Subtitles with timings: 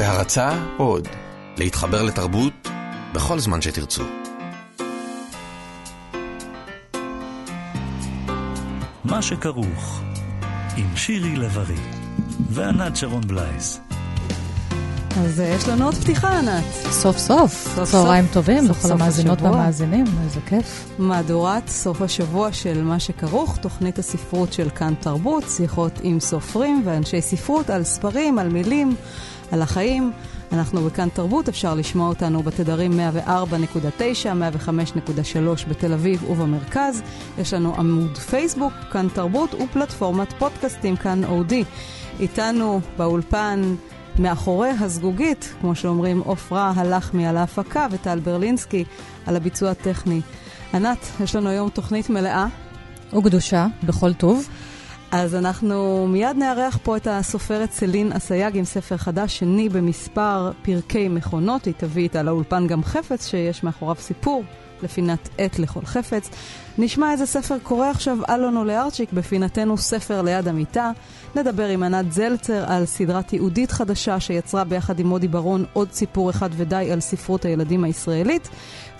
[0.00, 1.08] בהרצה עוד,
[1.56, 2.68] להתחבר לתרבות
[3.14, 4.02] בכל זמן שתרצו.
[9.04, 10.00] מה שכרוך,
[10.76, 11.80] עם שירי לב-ארי
[12.50, 13.80] וענת שרון בלייס.
[15.16, 16.64] אז יש לנו עוד פתיחה, ענת.
[16.90, 20.90] סוף סוף, צהריים טובים לכל המאזינות והמאזינים, איזה כיף.
[20.98, 27.20] מהדורת סוף השבוע של מה שכרוך, תוכנית הספרות של כאן תרבות, שיחות עם סופרים ואנשי
[27.20, 28.96] ספרות על ספרים, על מילים,
[29.52, 30.12] על החיים.
[30.52, 33.28] אנחנו בכאן תרבות, אפשר לשמוע אותנו בתדרים 104.9,
[34.66, 37.02] 105.3 בתל אביב ובמרכז.
[37.38, 41.64] יש לנו עמוד פייסבוק, כאן תרבות, ופלטפורמת פודקאסטים, כאן אודי.
[42.20, 43.74] איתנו באולפן
[44.18, 48.84] מאחורי הזגוגית, כמו שאומרים, עופרה הלחמי על ההפקה וטל ברלינסקי
[49.26, 50.20] על הביצוע הטכני.
[50.74, 52.46] ענת, יש לנו היום תוכנית מלאה.
[53.18, 54.48] וקדושה, בכל טוב.
[55.12, 61.08] אז אנחנו מיד נארח פה את הסופרת סלין אסייג עם ספר חדש, שני במספר פרקי
[61.08, 61.64] מכונות.
[61.64, 64.44] היא תביא איתה לאולפן גם חפץ שיש מאחוריו סיפור
[64.82, 66.30] לפינת עת לכל חפץ.
[66.78, 70.90] נשמע איזה ספר קורא עכשיו אלון עולה ארצ'יק בפינתנו ספר ליד המיטה.
[71.36, 76.30] נדבר עם ענת זלצר על סדרה תיעודית חדשה שיצרה ביחד עם מודי ברון עוד סיפור
[76.30, 78.48] אחד ודי על ספרות הילדים הישראלית.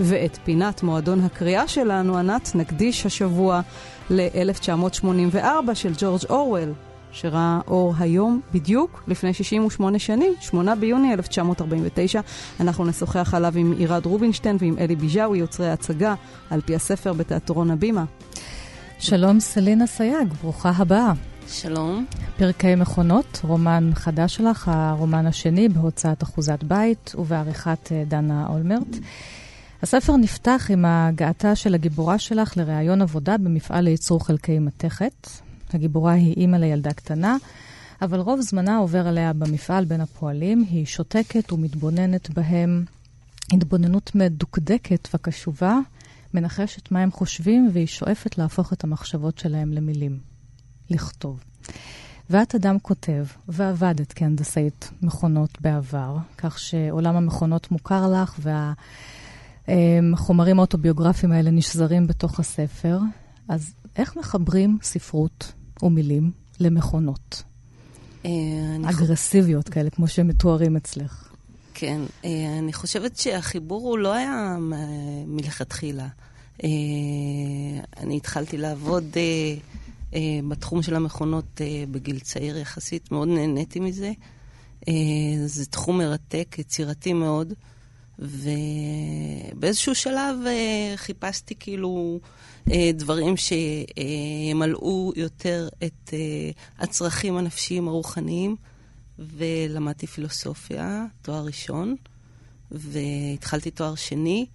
[0.01, 3.61] ואת פינת מועדון הקריאה שלנו, ענת, נקדיש השבוע
[4.11, 6.73] ל-1984 של ג'ורג' אורוול,
[7.13, 12.21] שראה אור היום בדיוק לפני 68 שנים, 8 ביוני 1949.
[12.61, 16.15] אנחנו נשוחח עליו עם עירד רובינשטיין ועם אלי ביג'אווי, יוצרי ההצגה,
[16.51, 18.05] על פי הספר בתיאטרון הבימה.
[18.99, 21.13] שלום סלינה סייג, ברוכה הבאה.
[21.49, 22.07] שלום.
[22.37, 28.97] פרקי מכונות, רומן חדש שלך, הרומן השני בהוצאת אחוזת בית ובעריכת דנה אולמרט.
[29.83, 35.29] הספר נפתח עם הגעתה של הגיבורה שלך לראיון עבודה במפעל לייצור חלקי מתכת.
[35.75, 37.37] הגיבורה היא אימא לילדה קטנה,
[38.03, 40.65] אבל רוב זמנה עובר עליה במפעל בין הפועלים.
[40.71, 42.85] היא שותקת ומתבוננת בהם
[43.53, 45.79] התבוננות מדוקדקת וקשובה,
[46.35, 50.19] מנחשת מה הם חושבים, והיא שואפת להפוך את המחשבות שלהם למילים.
[50.91, 51.45] לכתוב.
[52.31, 58.73] ואת אדם כותב, ועבדת כהנדסאית מכונות בעבר, כך שעולם המכונות מוכר לך, וה...
[60.13, 62.99] החומרים האוטוביוגרפיים האלה נשזרים בתוך הספר.
[63.49, 65.53] אז איך מחברים ספרות
[65.83, 66.31] ומילים
[66.61, 67.43] למכונות?
[68.85, 71.33] אגרסיביות כאלה, כמו שהם מתוארים אצלך.
[71.75, 72.01] כן,
[72.59, 74.57] אני חושבת שהחיבור הוא לא היה
[75.27, 76.09] מלכתחילה.
[77.97, 79.05] אני התחלתי לעבוד
[80.49, 84.13] בתחום של המכונות בגיל צעיר יחסית, מאוד נהניתי מזה.
[85.47, 87.53] זה תחום מרתק, יצירתי מאוד.
[88.21, 92.21] ובאיזשהו שלב uh, חיפשתי כאילו
[92.69, 96.13] uh, דברים שימלאו יותר את uh,
[96.83, 98.57] הצרכים הנפשיים הרוחניים,
[99.19, 101.97] ולמדתי פילוסופיה, תואר ראשון,
[102.71, 104.47] והתחלתי תואר שני.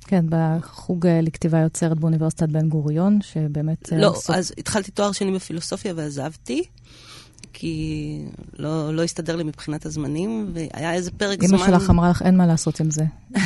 [0.00, 3.92] כן, בחוג לכתיבה יוצרת באוניברסיטת בן גוריון, שבאמת...
[3.92, 4.30] לא, סוף...
[4.30, 6.64] אז התחלתי תואר שני בפילוסופיה ועזבתי.
[7.58, 8.18] כי
[8.58, 11.58] לא, לא הסתדר לי מבחינת הזמנים, והיה איזה פרק אמא זמן...
[11.58, 13.04] אמא שלך אמרה לך, אין מה לעשות עם זה.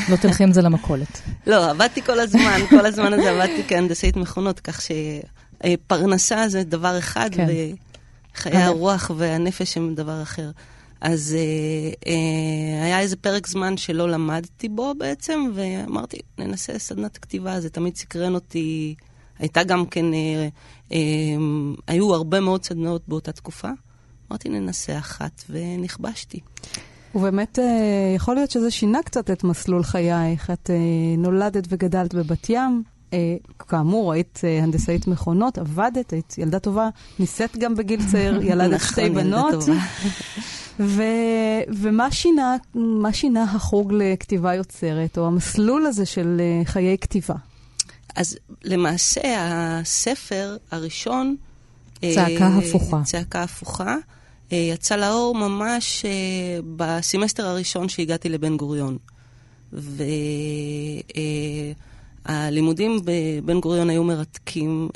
[0.08, 1.20] לא תלכי עם זה למכולת.
[1.46, 7.30] לא, עבדתי כל הזמן, כל הזמן הזה עבדתי כהנדסאית מכונות, כך שפרנסה זה דבר אחד,
[7.32, 7.46] כן.
[8.34, 10.50] וחיי הרוח והנפש הם דבר אחר.
[11.00, 17.60] אז אה, אה, היה איזה פרק זמן שלא למדתי בו בעצם, ואמרתי, ננסה סדנת כתיבה,
[17.60, 18.94] זה תמיד סקרן אותי.
[19.38, 20.48] הייתה גם כן, אה,
[20.92, 20.98] אה,
[21.86, 23.68] היו הרבה מאוד סדנאות באותה תקופה.
[24.30, 26.40] אמרתי, ננסה אחת, ונכבשתי.
[27.14, 27.64] ובאמת, אה,
[28.16, 30.50] יכול להיות שזה שינה קצת את מסלול חייך.
[30.50, 30.70] את
[31.18, 32.82] נולדת וגדלת בבת ים.
[33.68, 39.64] כאמור, היית הנדסאית מכונות, עבדת, היית ילדה טובה, נישאת גם בגיל צעיר, ילדת שתי בנות.
[40.80, 42.56] ו- ומה שינה,
[43.12, 47.34] שינה החוג לכתיבה יוצרת, או המסלול הזה של חיי כתיבה?
[48.16, 51.36] אז למעשה, הספר הראשון...
[52.00, 53.02] צעקה אה, הפוכה.
[53.04, 53.96] צעקה הפוכה.
[54.52, 56.10] אה, יצא לאור ממש אה,
[56.76, 58.98] בסמסטר הראשון שהגעתי לבן גוריון.
[62.26, 64.88] והלימודים בבן גוריון היו מרתקים,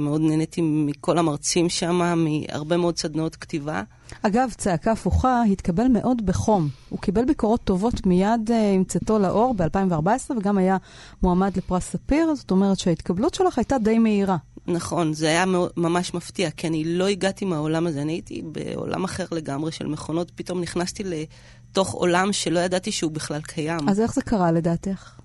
[0.00, 3.82] מאוד נהניתי מכל המרצים שם, מהרבה מאוד סדנאות כתיבה.
[4.22, 6.68] אגב, צעקה הפוכה התקבל מאוד בחום.
[6.88, 10.76] הוא קיבל ביקורות טובות מיד עם צאתו לאור ב-2014, וגם היה
[11.22, 14.36] מועמד לפרס ספיר, זאת אומרת שההתקבלות שלך הייתה די מהירה.
[14.66, 15.44] נכון, זה היה
[15.76, 20.32] ממש מפתיע, כי אני לא הגעתי מהעולם הזה, אני הייתי בעולם אחר לגמרי של מכונות,
[20.34, 23.88] פתאום נכנסתי לתוך עולם שלא ידעתי שהוא בכלל קיים.
[23.88, 25.20] אז איך זה קרה לדעתך?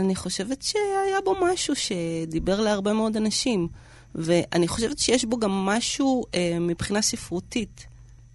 [0.00, 3.68] אני חושבת שהיה בו משהו שדיבר להרבה מאוד אנשים,
[4.14, 6.24] ואני חושבת שיש בו גם משהו
[6.60, 7.86] מבחינה ספרותית.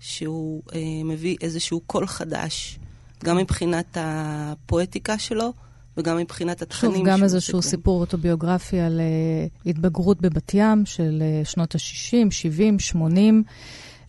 [0.01, 2.79] שהוא אה, מביא איזשהו קול חדש,
[3.23, 5.53] גם מבחינת הפואטיקה שלו
[6.01, 6.95] וגם מבחינת התכנים.
[6.95, 12.79] שוב, גם איזשהו סיפור אוטוביוגרפי על uh, התבגרות בבת ים של uh, שנות ה-60, 70,
[12.79, 13.43] 80.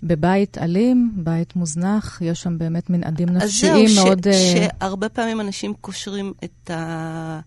[0.03, 4.29] בבית אלים, בית מוזנח, יש שם באמת מנעדים נפשיים מאוד...
[4.29, 7.41] אז זהו, שהרבה פעמים אנשים קושרים את ה...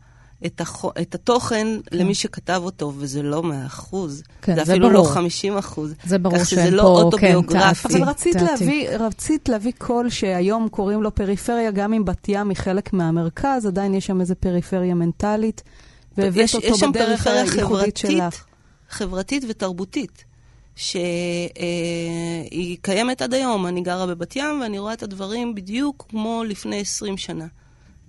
[0.45, 0.85] את, הח...
[1.01, 1.97] את התוכן כן.
[1.97, 4.23] למי שכתב אותו, וזה לא מאה אחוז.
[4.41, 5.07] כן, זה, זה אפילו לא ברור.
[5.07, 5.93] לא חמישים אחוז.
[6.05, 7.89] זה ברור שאין פה, לא אוטוביוגרפי.
[7.89, 12.49] כן, אבל רצית להביא, רצית להביא קול שהיום קוראים לו פריפריה, גם אם בת ים
[12.49, 15.63] היא חלק מהמרכז, עדיין יש שם איזה פריפריה מנטלית,
[16.17, 18.45] והבאת אותו יש בדרך הייחודית שלך.
[18.89, 20.25] חברתית ותרבותית.
[20.75, 21.49] שהיא
[22.71, 23.67] אה, קיימת עד היום.
[23.67, 27.45] אני גרה בבת ים ואני רואה את הדברים בדיוק כמו לפני 20 שנה.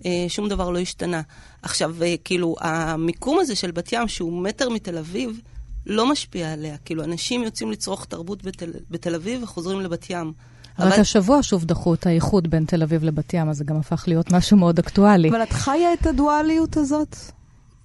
[0.05, 1.21] אה, שום דבר לא השתנה.
[1.61, 5.41] עכשיו, אה, כאילו, המיקום הזה של בת ים, שהוא מטר מתל אביב,
[5.85, 6.77] לא משפיע עליה.
[6.77, 10.33] כאילו, אנשים יוצאים לצרוך תרבות בתל, בתל אביב וחוזרים לבת ים.
[10.79, 11.01] רק אבל...
[11.01, 14.31] השבוע שוב דחו את האיחוד בין תל אביב לבת ים, אז זה גם הפך להיות
[14.31, 15.29] משהו מאוד אקטואלי.
[15.29, 17.15] אבל את חיה את הדואליות הזאת?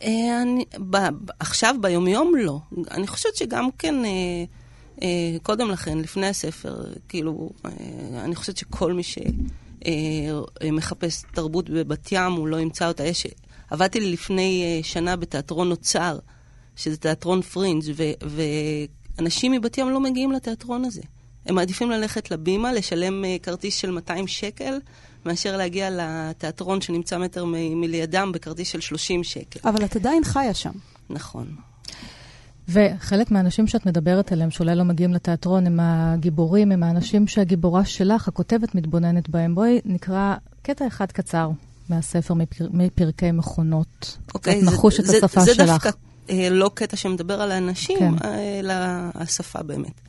[0.03, 0.97] אני, ב,
[1.41, 2.59] עכשיו, ביומיום, לא.
[2.91, 4.05] אני חושבת שגם כן...
[4.05, 4.45] אה,
[5.03, 7.71] אה, קודם לכן, לפני הספר, כאילו, אה,
[8.25, 9.03] אני חושבת שכל מי
[10.63, 13.05] שמחפש תרבות בבת ים, הוא לא ימצא אותה.
[13.05, 13.27] יש...
[13.71, 16.19] עבדתי לפני אה, שנה בתיאטרון אוצר,
[16.77, 18.39] שזה תיאטרון פרינג', ו-
[19.19, 21.03] ואנשים מבת ים לא מגיעים לתיאטרון הזה.
[21.47, 24.79] הם מעדיפים ללכת לבימה, לשלם כרטיס של 200 שקל,
[25.27, 29.61] מאשר להגיע לתיאטרון שנמצא מטר מ- מלידם בכרטיס של 30 שקל.
[29.69, 30.73] אבל את עדיין חיה שם.
[31.11, 31.57] נכון.
[32.69, 38.29] וחלק מהאנשים שאת מדברת עליהם, שאולי לא מגיעים לתיאטרון, הם הגיבורים, הם האנשים שהגיבורה שלך,
[38.29, 39.55] הכותבת, מתבוננת בהם.
[39.55, 41.51] בואי נקרא קטע אחד קצר
[41.89, 44.19] מהספר מפר, מפרקי מכונות.
[44.35, 45.67] אוקיי, זה, נחוש את השפה זה שלך.
[45.67, 45.91] זה דווקא
[46.31, 48.29] אה, לא קטע שמדבר על האנשים, כן.
[48.61, 48.75] אלא
[49.15, 50.01] השפה באמת.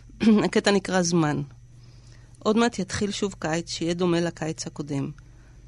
[0.44, 1.42] הקטע נקרא זמן.
[2.38, 5.10] עוד מעט יתחיל שוב קיץ שיהיה דומה לקיץ הקודם.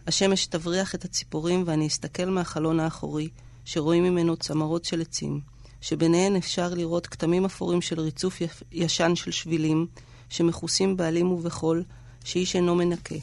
[0.07, 3.29] השמש תבריח את הציפורים ואני אסתכל מהחלון האחורי,
[3.65, 5.54] שרואים ממנו צמרות של עצים.
[5.85, 8.39] שביניהן אפשר לראות כתמים אפורים של ריצוף
[8.73, 9.87] ישן של שבילים,
[10.29, 11.85] שמכוסים בעלים ובחול,
[12.25, 13.15] שאיש אינו מנקה.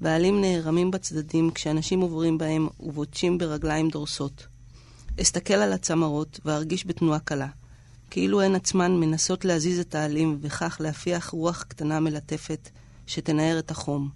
[0.00, 4.46] והעלים נערמים בצדדים כשאנשים עוברים בהם ובוטשים ברגליים דורסות.
[5.20, 7.48] אסתכל על הצמרות וארגיש בתנועה קלה,
[8.10, 12.70] כאילו הן עצמן מנסות להזיז את העלים וכך להפיח רוח קטנה מלטפת
[13.06, 14.08] שתנער את החום.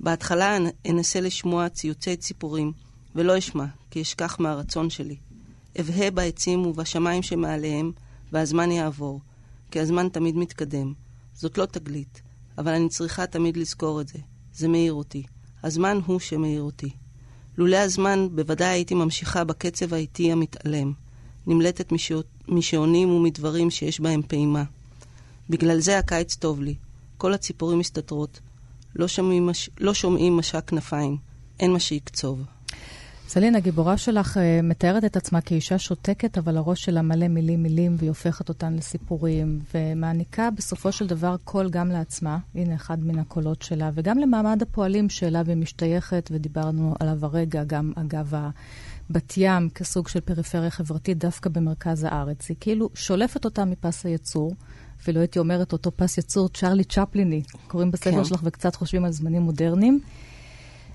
[0.00, 0.56] בהתחלה
[0.90, 2.72] אנסה לשמוע ציוצי ציפורים,
[3.14, 5.16] ולא אשמע, כי אשכח מהרצון שלי.
[5.80, 7.92] אבהה בעצים ובשמיים שמעליהם,
[8.32, 9.20] והזמן יעבור,
[9.70, 10.92] כי הזמן תמיד מתקדם.
[11.34, 12.22] זאת לא תגלית,
[12.58, 14.18] אבל אני צריכה תמיד לזכור את זה.
[14.54, 15.22] זה מאיר אותי.
[15.62, 16.90] הזמן הוא שמאיר אותי.
[17.58, 20.92] לולא הזמן, בוודאי הייתי ממשיכה בקצב האיטי המתעלם,
[21.46, 21.92] נמלטת
[22.48, 24.64] משעונים ומדברים שיש בהם פעימה.
[25.50, 26.74] בגלל זה הקיץ טוב לי.
[27.16, 28.40] כל הציפורים מסתתרות.
[28.96, 29.70] לא שומעים, מש...
[29.78, 31.16] לא שומעים משק כנפיים.
[31.60, 32.42] אין מה שיקצוב.
[33.32, 37.94] סלין, הגיבורה שלך uh, מתארת את עצמה כאישה שותקת, אבל הראש שלה מלא מילים מילים,
[37.98, 43.62] והיא הופכת אותן לסיפורים, ומעניקה בסופו של דבר קול גם לעצמה, הנה אחד מן הקולות
[43.62, 48.34] שלה, וגם למעמד הפועלים שאליו היא משתייכת, ודיברנו עליו הרגע, גם אגב
[49.10, 52.48] בת ים כסוג של פריפריה חברתית דווקא במרכז הארץ.
[52.48, 54.54] היא כאילו שולפת אותה מפס הייצור.
[55.00, 58.24] אפילו הייתי אומרת אותו פס יצור צ'רלי צ'פליני, קוראים בספר כן.
[58.24, 60.00] שלך וקצת חושבים על זמנים מודרניים.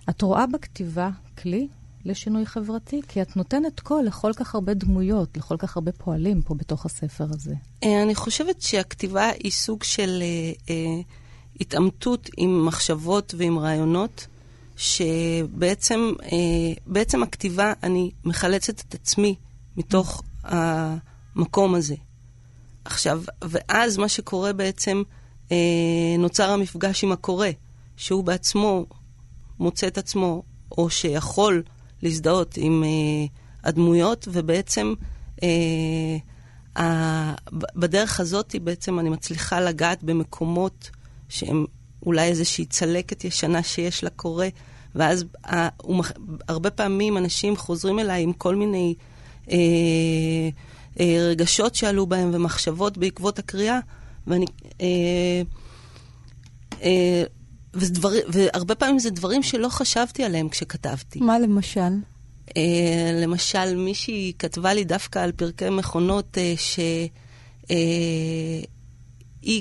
[0.09, 1.67] את רואה בכתיבה כלי
[2.07, 3.01] לשינוי חברתי?
[3.07, 7.25] כי את נותנת קול לכל כך הרבה דמויות, לכל כך הרבה פועלים פה בתוך הספר
[7.29, 7.55] הזה.
[7.83, 11.01] אה, אני חושבת שהכתיבה היא סוג של אה, אה,
[11.61, 14.27] התעמתות עם מחשבות ועם רעיונות,
[14.75, 19.35] שבעצם אה, בעצם הכתיבה, אני מחלצת את עצמי
[19.77, 21.95] מתוך המקום הזה.
[22.85, 25.03] עכשיו, ואז מה שקורה בעצם,
[25.51, 25.57] אה,
[26.19, 27.47] נוצר המפגש עם הקורא,
[27.97, 28.85] שהוא בעצמו
[29.59, 30.43] מוצא את עצמו,
[30.77, 31.63] או שיכול
[32.01, 34.93] להזדהות עם uh, הדמויות, ובעצם
[35.35, 35.39] uh,
[36.77, 36.81] uh,
[37.51, 40.89] בדרך הזאת בעצם אני מצליחה לגעת במקומות
[41.29, 41.65] שהם
[42.05, 44.45] אולי איזושהי צלקת ישנה שיש לקורא,
[44.95, 45.49] ואז uh,
[46.47, 48.95] הרבה פעמים אנשים חוזרים אליי עם כל מיני
[49.45, 50.99] uh, uh,
[51.29, 53.79] רגשות שעלו בהם ומחשבות בעקבות הקריאה,
[54.27, 54.45] ואני...
[54.69, 54.81] Uh,
[56.71, 57.36] uh,
[57.73, 61.19] ודבר, והרבה פעמים זה דברים שלא חשבתי עליהם כשכתבתי.
[61.19, 61.91] מה למשל?
[62.49, 62.53] Uh,
[63.21, 67.09] למשל, מישהי כתבה לי דווקא על פרקי מכונות uh, שהיא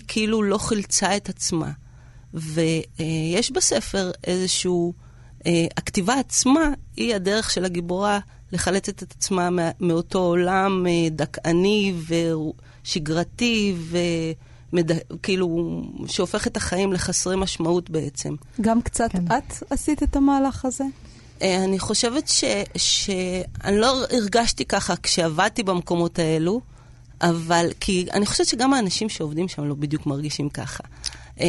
[0.01, 1.71] uh, כאילו לא חילצה את עצמה.
[2.35, 4.93] ויש בספר איזשהו...
[5.77, 8.19] הכתיבה עצמה היא הדרך של הגיבורה
[8.53, 9.49] לחלץ את עצמה
[9.81, 11.95] מאותו עולם דכאני
[12.85, 13.99] ושגרתי ו...
[14.73, 14.91] מד...
[15.23, 18.35] כאילו, שהופך את החיים לחסרי משמעות בעצם.
[18.61, 19.25] גם קצת כן.
[19.27, 20.85] את עשית את המהלך הזה?
[21.43, 22.45] אה, אני חושבת ש...
[22.77, 23.11] ש...
[23.65, 26.61] אני לא הרגשתי ככה כשעבדתי במקומות האלו,
[27.21, 30.85] אבל כי אני חושבת שגם האנשים שעובדים שם לא בדיוק מרגישים ככה.
[31.41, 31.47] אה,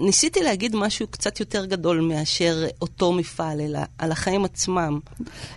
[0.00, 4.98] ניסיתי להגיד משהו קצת יותר גדול מאשר אותו מפעל, אלא על החיים עצמם.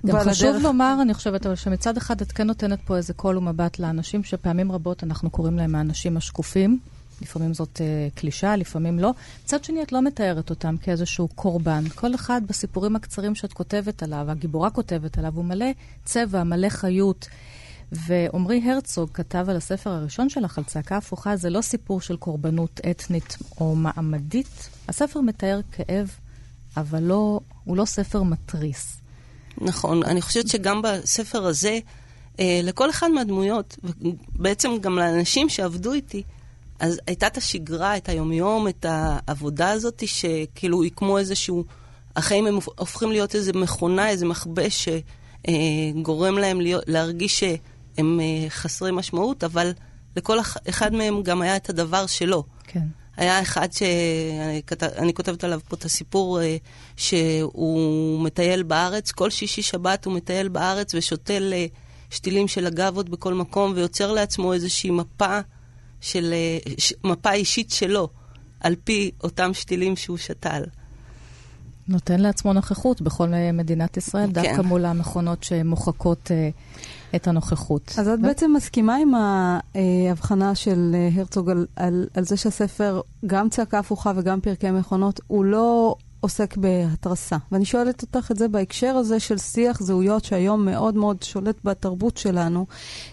[0.06, 0.64] גם חשוב הדרך...
[0.64, 4.72] לומר, אני חושבת, אבל שמצד אחד את כן נותנת פה איזה קול ומבט לאנשים שפעמים
[4.72, 6.80] רבות אנחנו קוראים להם האנשים השקופים.
[7.22, 9.12] לפעמים זאת uh, קלישה, לפעמים לא.
[9.44, 11.84] מצד שני, את לא מתארת אותם כאיזשהו קורבן.
[11.96, 15.66] כל אחד בסיפורים הקצרים שאת כותבת עליו, הגיבורה כותבת עליו, הוא מלא
[16.06, 17.28] צבע, מלא חיות.
[17.92, 22.80] ועמרי הרצוג כתב על הספר הראשון שלך, על צעקה הפוכה, זה לא סיפור של קורבנות
[22.92, 24.70] אתנית או מעמדית.
[24.88, 26.12] הספר מתאר כאב,
[26.78, 28.98] אבל לא, הוא לא ספר מתריס.
[29.58, 31.80] נכון, אני חושבת שגם בספר הזה,
[32.40, 36.24] אה, לכל אחד מהדמויות, ובעצם גם לאנשים שעבדו איתי,
[36.80, 41.66] אז הייתה את השגרה, את היומיום, את העבודה הזאת, שכאילו היא כמו איזשהו...
[42.16, 44.90] החיים הם הופכים להיות איזה מכונה, איזה מכבש
[45.48, 47.44] שגורם להם להיות, להרגיש
[47.96, 49.72] שהם אה, חסרי משמעות, אבל
[50.16, 50.38] לכל
[50.70, 52.44] אחד מהם גם היה את הדבר שלו.
[52.68, 52.88] כן.
[53.18, 56.58] היה אחד שאני כותבת עליו פה את הסיפור, אה,
[56.96, 61.66] שהוא מטייל בארץ, כל שישי שבת הוא מטייל בארץ ושותל אה,
[62.10, 65.40] שתילים של אגבות בכל מקום, ויוצר לעצמו איזושהי מפה
[66.02, 66.34] של
[67.04, 68.10] מפה אישית שלו,
[68.60, 70.64] על פי אותם שתילים שהוא שתל.
[71.88, 74.32] נותן לעצמו נוכחות בכל מדינת ישראל, כן.
[74.34, 76.32] דווקא מול המכונות שמוחקות
[77.16, 77.92] את הנוכחות.
[77.98, 78.22] אז את ו...
[78.22, 84.42] בעצם מסכימה עם ההבחנה של הרצוג על, על, על זה שהספר, גם צעקה הפוכה וגם
[84.42, 87.38] פרקי מכונות, הוא לא עוסק בהתרסה.
[87.52, 92.18] ואני שואלת אותך את זה בהקשר הזה של שיח זהויות שהיום מאוד מאוד שולט בתרבות
[92.18, 92.66] שלנו,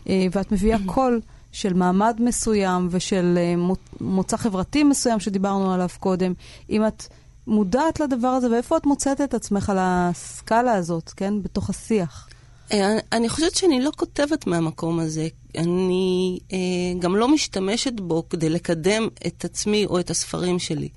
[0.04, 1.20] uh, ואת מביאה קול.
[1.52, 6.32] של מעמד מסוים ושל uh, מוצא חברתי מסוים שדיברנו עליו קודם,
[6.70, 7.06] אם את
[7.46, 11.42] מודעת לדבר הזה, ואיפה את מוצאת את עצמך על הסקאלה הזאת, כן?
[11.42, 12.28] בתוך השיח.
[12.72, 15.28] אה, אני חושבת שאני לא כותבת מהמקום הזה.
[15.58, 16.58] אני אה,
[16.98, 20.88] גם לא משתמשת בו כדי לקדם את עצמי או את הספרים שלי.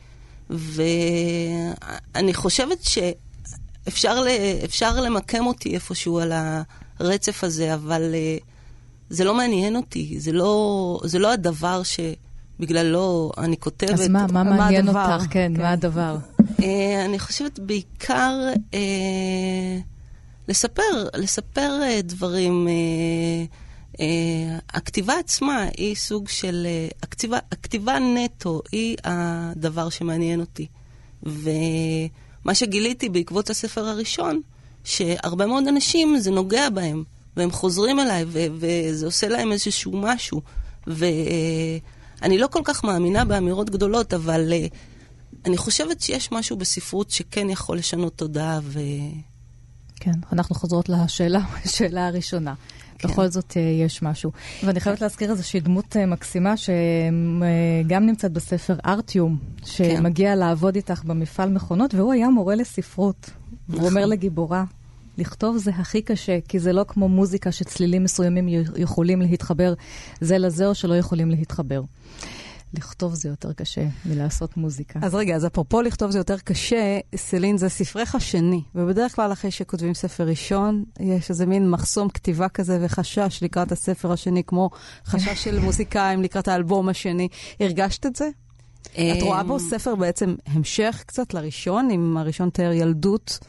[0.50, 2.84] ואני חושבת
[3.88, 4.22] שאפשר
[5.02, 6.32] למקם אותי איפשהו על
[7.00, 8.38] הרצף הזה, אבל אה,
[9.10, 13.90] זה לא מעניין אותי, זה לא, זה לא הדבר שבגללו אני כותבת.
[13.90, 15.26] אז מה, מה מעניין מה אותך?
[15.26, 16.18] כן, כן, מה הדבר?
[16.40, 16.64] uh,
[17.06, 18.34] אני חושבת בעיקר
[18.72, 18.76] uh,
[20.48, 22.68] לספר, לספר uh, דברים.
[22.68, 24.00] Uh, uh,
[24.70, 26.68] הכתיבה עצמה היא סוג של...
[27.04, 30.68] הכתיבה, הכתיבה נטו היא הדבר שמעניין אותי.
[31.24, 34.42] ומה שגיליתי בעקבות הספר הראשון,
[34.84, 37.04] שהרבה מאוד אנשים זה נוגע בהם.
[37.38, 40.42] והם חוזרים אליי, ו- וזה עושה להם איזשהו משהו.
[40.88, 44.54] ואני לא כל כך מאמינה באמירות גדולות, אבל
[45.46, 48.80] אני חושבת שיש משהו בספרות שכן יכול לשנות תודעה ו...
[50.04, 52.54] כן, אנחנו חוזרות לשאלה, השאלה הראשונה.
[52.98, 53.08] כן.
[53.08, 54.32] בכל זאת אה, יש משהו.
[54.64, 60.40] ואני חייבת להזכיר איזושהי דמות אה, מקסימה שגם נמצאת בספר ארטיום, שמגיע כן.
[60.40, 63.30] לעבוד איתך במפעל מכונות, והוא היה מורה לספרות.
[63.70, 63.82] נכון.
[63.82, 64.64] הוא אומר לגיבורה,
[65.18, 69.74] לכתוב זה הכי קשה, כי זה לא כמו מוזיקה שצלילים מסוימים יכולים להתחבר
[70.22, 71.82] זה לזה או שלא יכולים להתחבר.
[72.74, 75.00] לכתוב זה יותר קשה מלעשות מוזיקה.
[75.04, 79.52] אז רגע, אז אפרופו לכתוב זה יותר קשה, סלין, זה ספרך השני, ובדרך כלל אחרי
[79.52, 84.70] שכותבים ספר ראשון, יש איזה מין מחסום כתיבה כזה וחשש לקראת הספר השני, כמו
[85.06, 87.28] חשש של מוזיקאים לקראת האלבום השני.
[87.60, 88.30] הרגשת את זה?
[88.94, 93.40] את רואה בו ספר בעצם המשך קצת לראשון, אם הראשון תיאר ילדות.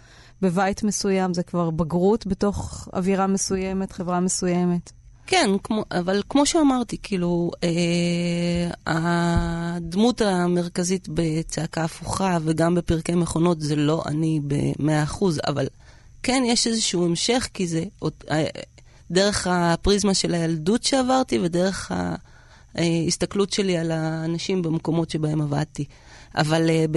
[0.43, 4.93] בבית מסוים, זה כבר בגרות בתוך אווירה מסוימת, חברה מסוימת.
[5.27, 13.77] כן, כמו, אבל כמו שאמרתי, כאילו, אה, הדמות המרכזית בצעקה הפוכה וגם בפרקי מכונות זה
[13.77, 15.67] לא אני במאה אחוז, אבל
[16.23, 17.85] כן, יש איזשהו המשך, כי זה
[18.31, 18.45] אה,
[19.11, 21.93] דרך הפריזמה של הילדות שעברתי ודרך
[22.75, 25.85] ההסתכלות שלי על האנשים במקומות שבהם עבדתי.
[26.35, 26.97] אבל אה, ב...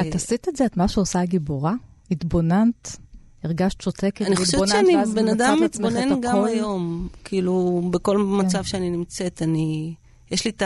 [0.00, 0.66] את עשית את זה?
[0.66, 1.74] את מה שעושה הגיבורה?
[2.10, 2.96] התבוננת?
[3.46, 7.08] הרגשת שותקת אני חושבת שאני בן אדם מתבונן גם היום.
[7.24, 8.46] כאילו, בכל כן.
[8.46, 9.94] מצב שאני נמצאת, אני...
[10.30, 10.62] יש לי את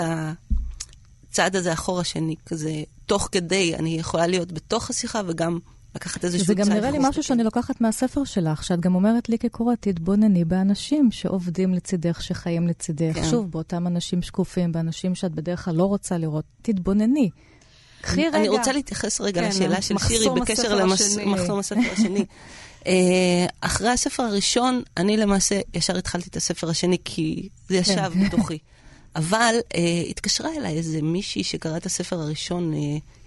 [1.28, 2.70] הצעד הזה אחורה שאני כזה,
[3.06, 5.58] תוך כדי, אני יכולה להיות בתוך השיחה וגם
[5.94, 6.56] לקחת איזשהו צעד.
[6.56, 10.44] זה גם נראה לי משהו שאני לוקחת מהספר שלך, שאת גם אומרת לי כקוראת, תתבונני
[10.44, 13.14] באנשים שעובדים לצידך, שחיים לצידך.
[13.14, 13.24] כן.
[13.30, 17.30] שוב, באותם אנשים שקופים, באנשים שאת בדרך כלל לא רוצה לראות, תתבונני.
[18.00, 18.38] קחי רגע.
[18.38, 22.24] אני רוצה להתייחס רגע כן, לשאלה של שירי בקשר למחסום הספר השני.
[22.86, 28.26] אה, אחרי הספר הראשון, אני למעשה ישר התחלתי את הספר השני, כי זה ישב כן.
[28.26, 28.58] בתוכי.
[29.16, 32.78] אבל אה, התקשרה אליי איזה מישהי שקראה את הספר הראשון, אה,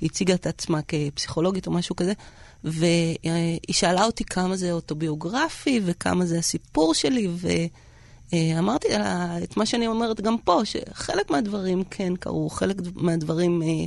[0.01, 2.13] הציגה את עצמה כפסיכולוגית או משהו כזה,
[2.63, 7.27] והיא שאלה אותי כמה זה אוטוביוגרפי וכמה זה הסיפור שלי,
[8.33, 13.67] ואמרתי לה את מה שאני אומרת גם פה, שחלק מהדברים כן קרו, חלק מהדברים אה,
[13.67, 13.86] אה,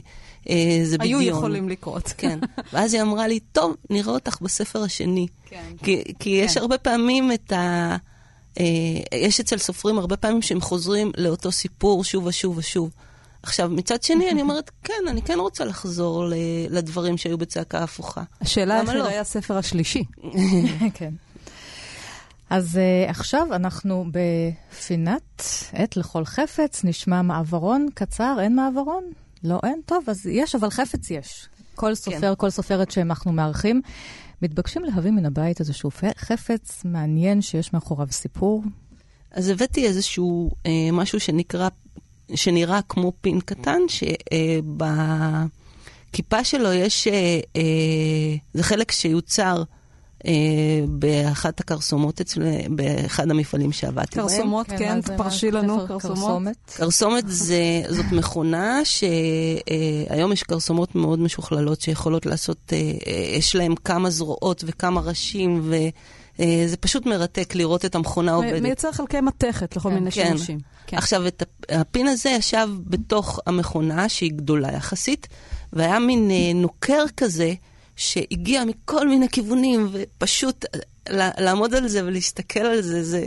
[0.85, 1.21] זה בדיון.
[1.21, 2.12] היו יכולים לקרות.
[2.19, 2.38] כן.
[2.73, 5.26] ואז היא אמרה לי, טוב, נראה אותך בספר השני.
[5.47, 5.73] כן.
[5.79, 6.45] כי, כי כן.
[6.45, 7.97] יש הרבה פעמים את ה...
[8.61, 8.65] אה,
[9.15, 12.91] יש אצל סופרים הרבה פעמים שהם חוזרים לאותו סיפור שוב ושוב ושוב.
[13.43, 16.25] עכשיו, מצד שני, אני אומרת, כן, אני כן רוצה לחזור
[16.69, 18.23] לדברים שהיו בצעקה הפוכה.
[18.41, 18.99] השאלה איך לא?
[18.99, 20.05] יראה הספר השלישי.
[20.95, 21.15] כן.
[22.50, 29.05] אז uh, עכשיו אנחנו בפינת עת לכל חפץ, נשמע מעברון קצר, אין מעברון?
[29.45, 29.81] לא, אין?
[29.87, 31.49] טוב, אז יש, אבל חפץ יש.
[31.75, 32.35] כל סופר, כן.
[32.38, 33.83] כל סופרת שאנחנו מארחים,
[34.43, 38.62] מתבקשים להביא מן הבית איזשהו חפץ מעניין שיש מאחוריו סיפור.
[39.31, 41.69] אז הבאתי איזשהו אה, משהו שנקרא,
[42.35, 45.26] שנראה כמו פין קטן, שבכיפה
[46.37, 47.62] אה, שלו יש, אה, אה,
[48.55, 49.62] זה חלק שיוצר
[50.88, 52.40] באחת הכרסומות אצל...
[52.68, 54.28] באחד המפעלים שעבדתי בהם.
[54.28, 56.42] כרסומות, כן, כן פרשי לנו, כרסומות.
[56.76, 57.25] כרסומת
[57.88, 62.78] זאת מכונה שהיום יש כרסומות מאוד משוכללות שיכולות לעשות, אה,
[63.38, 65.70] יש להן כמה זרועות וכמה ראשים,
[66.38, 68.62] וזה פשוט מרתק לראות את המכונה עובדת.
[68.62, 69.94] מייצר חלקי מתכת לכל כן.
[69.94, 70.26] מיני כן.
[70.26, 70.58] שימושים.
[70.87, 70.96] כן.
[70.96, 75.28] עכשיו, את הפין הזה ישב בתוך המכונה, שהיא גדולה יחסית,
[75.73, 77.54] והיה מין אה, נוקר כזה.
[77.97, 80.65] שהגיע מכל מיני כיוונים, ופשוט
[81.38, 83.25] לעמוד על זה ולהסתכל על זה, זה,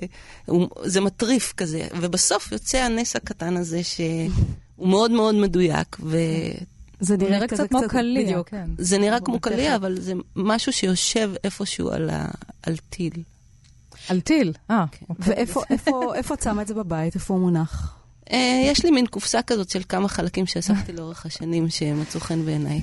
[0.83, 1.87] זה מטריף כזה.
[2.01, 6.17] ובסוף יוצא הנס הקטן הזה, שהוא מאוד מאוד מדויק, ו...
[6.99, 8.49] זה נראה קצת כמו קליע, בדיוק.
[8.49, 8.69] כן.
[8.77, 12.25] זה נראה כמו קליע, אבל זה משהו שיושב איפשהו על, ה,
[12.63, 13.13] על טיל.
[14.09, 14.53] על טיל?
[14.71, 14.85] אה.
[14.91, 15.05] כן.
[15.09, 15.45] אוקיי.
[16.13, 17.15] ואיפה את שמה את זה בבית?
[17.15, 17.95] איפה הוא מונח?
[18.31, 22.81] אה, יש לי מין קופסה כזאת של כמה חלקים שאספתי לאורך השנים שמצאו חן בעיניי.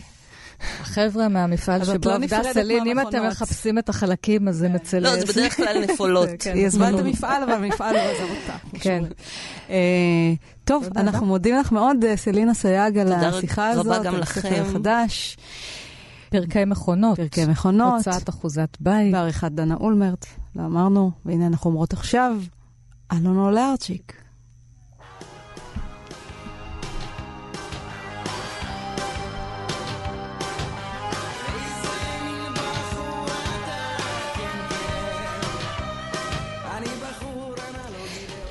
[0.83, 5.03] חבר'ה מהמפעל שבו לא עבדה סלין, אם אתם מחפשים את החלקים, אז זה מצלס.
[5.03, 6.29] לא, זה בדרך כלל נפולות.
[6.39, 6.55] כן.
[6.55, 8.79] היא עזבה את המפעל, אבל המפעל לא עזב אותה.
[8.81, 9.05] כן.
[9.71, 9.77] אה,
[10.65, 13.85] טוב, אנחנו מודים לך מאוד, אה, סלינה סייג, על השיחה הזאת.
[13.85, 14.65] תודה רבה גם לכם.
[14.73, 15.37] חדש.
[16.31, 17.17] פרקי מכונות.
[17.17, 18.07] פרקי מכונות.
[18.07, 19.13] הוצאת אחוזת בית.
[19.13, 22.37] בעריכת דנה אולמרט, לא אמרנו, והנה אנחנו אומרות עכשיו,
[23.13, 24.26] אלונו לארצ'יק.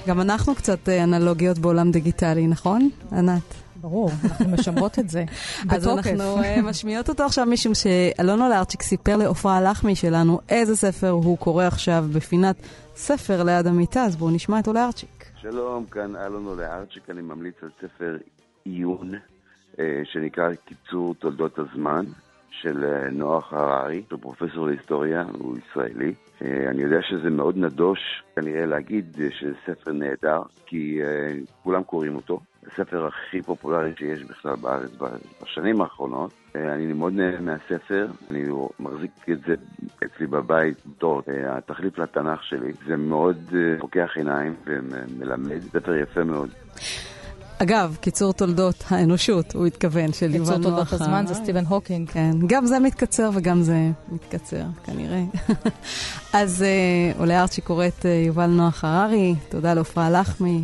[0.07, 3.41] גם אנחנו קצת אה, אנלוגיות בעולם דיגיטלי, נכון, ענת?
[3.81, 5.25] ברור, אנחנו משמרות את זה.
[5.69, 11.09] אז אנחנו אה, משמיעות אותו עכשיו משום שאלונו לארצ'יק סיפר לעופרה הלחמי שלנו איזה ספר
[11.09, 12.55] הוא קורא עכשיו בפינת
[12.95, 15.25] ספר ליד המיטה, אז בואו נשמע את אולארצ'יק.
[15.41, 18.17] שלום, כאן אלונו לארצ'יק, אני ממליץ על ספר
[18.65, 19.13] עיון
[19.79, 22.05] אה, שנקרא קיצור תולדות הזמן.
[22.61, 26.13] של אה, נוח הררי, שהוא פרופסור להיסטוריה, הוא ישראלי.
[26.41, 32.15] אה, אני יודע שזה מאוד נדוש כנראה להגיד שזה ספר נהדר, כי אה, כולם קוראים
[32.15, 32.39] אותו.
[32.71, 34.91] הספר הכי פופולרי שיש בכלל בארץ
[35.43, 36.33] בשנים האחרונות.
[36.55, 38.43] אני מאוד נהנה מהספר, אני
[38.79, 39.55] מחזיק את זה
[40.05, 42.71] אצלי בבית בתור התחליף לתנ"ך שלי.
[42.87, 43.37] זה מאוד
[43.79, 46.49] פוקח עיניים ומלמד, ספר יפה מאוד.
[47.57, 50.57] אגב, קיצור תולדות האנושות, הוא התכוון, של יובל נוח.
[50.57, 52.09] קיצור תולדות הזמן זה סטיבן הוקינג.
[52.09, 55.23] כן, גם זה מתקצר וגם זה מתקצר, כנראה.
[56.33, 60.63] אז אה, עולה ארצ'י קוראת אה, יובל נוח הררי, תודה לעופרה לחמי.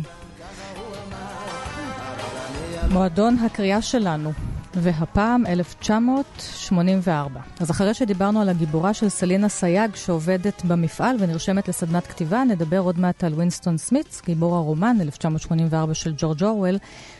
[2.90, 4.32] מועדון הקריאה שלנו.
[4.74, 7.40] והפעם 1984.
[7.60, 12.98] אז אחרי שדיברנו על הגיבורה של סלינה סייג שעובדת במפעל ונרשמת לסדנת כתיבה, נדבר עוד
[12.98, 16.78] מעט על וינסטון סמית', גיבור הרומן 1984 של ג'ורג' אורוול,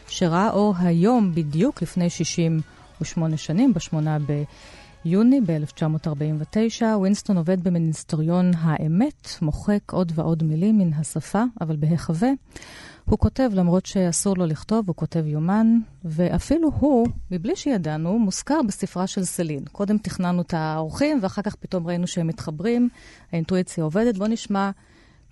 [0.08, 3.96] שראה אור היום בדיוק לפני 68 שנים, ב-8
[5.04, 6.82] ביוני ב-1949.
[7.02, 12.30] וינסטון עובד במיניסטריון האמת, מוחק עוד ועוד מילים מן השפה, אבל בהיחווה.
[13.04, 19.06] הוא כותב, למרות שאסור לו לכתוב, הוא כותב יומן, ואפילו הוא, מבלי שידענו, מוזכר בספרה
[19.06, 19.64] של סלין.
[19.72, 22.88] קודם תכננו את האורחים, ואחר כך פתאום ראינו שהם מתחברים,
[23.32, 24.16] האינטואיציה עובדת.
[24.18, 24.70] בואו נשמע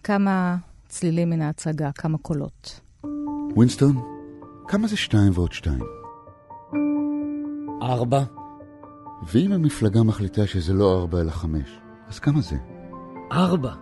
[0.04, 0.56] כמה
[0.88, 2.80] צלילים מן ההצגה, כמה קולות.
[3.56, 3.96] ווינסטון,
[4.68, 5.83] כמה זה שתיים ועוד שתיים?
[7.83, 8.24] ארבע.
[9.26, 11.68] ואם המפלגה מחליטה שזה לא ארבע אלא חמש,
[12.09, 12.56] אז כמה זה?
[13.33, 13.74] ארבע.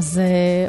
[0.00, 0.20] אז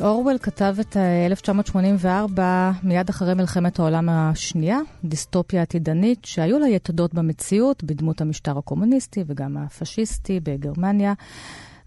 [0.01, 7.83] אורוול כתב את 1984 מיד אחרי מלחמת העולם השנייה, דיסטופיה עתידנית, שהיו לה יתדות במציאות,
[7.83, 11.13] בדמות המשטר הקומוניסטי וגם הפשיסטי בגרמניה.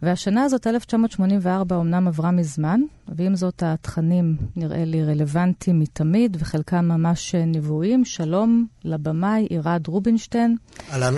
[0.03, 7.35] והשנה הזאת, 1984, אמנם עברה מזמן, ועם זאת התכנים נראה לי רלוונטיים מתמיד, וחלקם ממש
[7.35, 8.05] נבואים.
[8.05, 10.57] שלום לבמאי עירד רובינשטיין.
[10.93, 11.15] אהלן.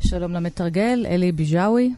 [0.00, 1.94] שלום למתרגל אלי ביג'אווי.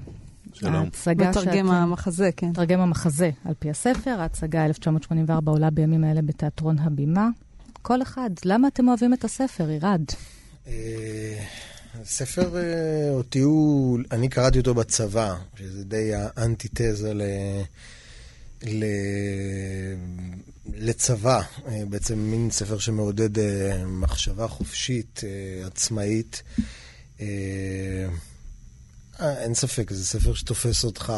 [0.53, 0.89] שלום.
[1.17, 2.49] מתרגם המחזה, כן.
[2.49, 4.21] מתרגם המחזה על פי הספר.
[4.21, 7.29] ההצגה 1984 עולה בימים האלה בתיאטרון הבימה.
[7.83, 10.03] כל אחד, למה אתם אוהבים את הספר, עירד?
[10.67, 11.45] אה,
[12.03, 17.23] הספר אה, אותי הוא, אני קראתי אותו בצבא, שזה די האנטיתזה ל...
[18.67, 18.85] ל...
[20.75, 23.39] לצבא, אה, בעצם מין ספר שמעודד
[23.87, 25.21] מחשבה חופשית,
[25.65, 26.43] עצמאית.
[29.23, 31.13] אה, אין ספק, זה ספר שתופס אותך,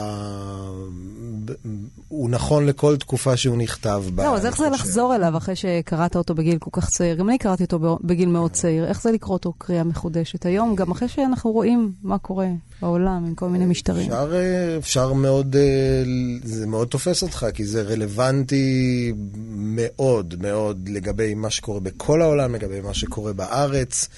[2.09, 4.25] הוא נכון לכל תקופה שהוא נכתב בה.
[4.25, 7.17] לא, אז איך זה לחזור אליו אחרי שקראת אותו בגיל כל כך צעיר?
[7.17, 8.85] גם אני קראתי אותו בגיל מאוד צעיר.
[8.85, 12.49] איך זה לקרוא אותו קריאה מחודשת היום, גם אחרי שאנחנו רואים מה קורה
[12.83, 14.07] בעולם עם כל מיני משטרים?
[14.07, 16.03] אפשר, אה, אפשר מאוד, אה,
[16.45, 19.13] זה מאוד תופס אותך, כי זה רלוונטי
[19.55, 24.09] מאוד מאוד לגבי מה שקורה בכל העולם, לגבי מה שקורה בארץ.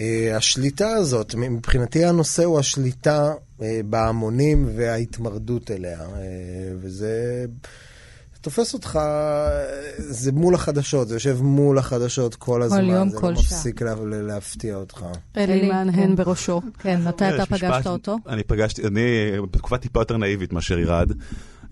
[0.00, 3.32] אה, השליטה הזאת, מבחינתי הנושא הוא השליטה
[3.62, 7.44] אה, בהמונים וההתמרדות אליה, אה, וזה...
[8.42, 8.98] תופס אותך,
[9.98, 12.78] זה מול החדשות, זה יושב מול החדשות כל הזמן.
[12.78, 13.20] כל יום, כל שעה.
[13.20, 15.04] זה לא מפסיק לה, להפתיע אותך.
[15.36, 16.16] אלי מהנהן כן.
[16.16, 16.60] בראשו.
[16.78, 18.16] כן, מתי אתה פגשת אותו?
[18.28, 21.12] אני פגשתי, אני בתקופה טיפה יותר נאיבית מאשר ירד.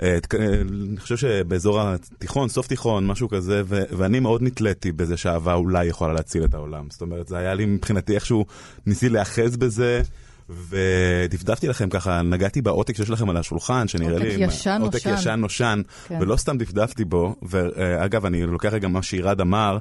[0.03, 0.19] אה,
[0.61, 6.13] אני חושב שבאזור התיכון, סוף תיכון, משהו כזה, ואני מאוד נתליתי בזה שאהבה אולי יכולה
[6.13, 6.87] להציל את העולם.
[6.91, 8.47] זאת אומרת, זה היה לי מבחינתי איכשהו,
[8.87, 10.03] ניסיתי להיאחז בזה.
[10.69, 14.45] ודפדפתי לכם ככה, נגעתי בעותק שיש לכם על השולחן, שנראה לי...
[14.45, 14.83] עותק ישן נושן.
[14.83, 16.19] עותק ישן נושן, כן.
[16.21, 19.79] ולא סתם דפדפתי בו, ואגב, אני לוקח רגע מה שירד אמר,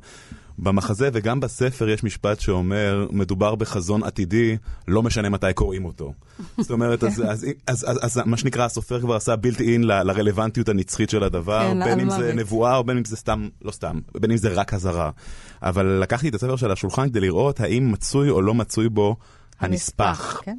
[0.59, 6.13] במחזה וגם בספר יש משפט שאומר, מדובר בחזון עתידי, לא משנה מתי קוראים אותו.
[6.59, 10.03] זאת אומרת, אז, אז, אז, אז, אז מה שנקרא, הסופר כבר עשה בילט אין ל,
[10.03, 13.71] לרלוונטיות הנצחית של הדבר, כן, בין אם זה נבואה או בין אם זה סתם, לא
[13.71, 15.11] סתם, בין אם זה רק אזהרה.
[15.61, 19.15] אבל לקחתי את הספר של השולחן כדי לראות האם מצוי או לא מצוי בו
[19.59, 20.05] הנספח.
[20.05, 20.57] הנספח כן?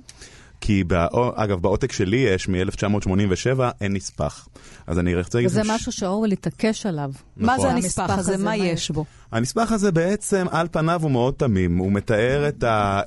[0.60, 4.48] כי, בא, אגב, בעותק שלי יש מ-1987 אין נספח.
[4.86, 5.50] אז אני רוצה להגיד...
[5.50, 7.10] וזה משהו שאורוול התעקש עליו.
[7.36, 7.46] נכון.
[7.46, 8.36] מה זה הנספח הזה?
[8.36, 9.04] מה יש בו?
[9.32, 11.78] הנספח הזה בעצם, על פניו הוא מאוד תמים.
[11.78, 12.48] הוא מתאר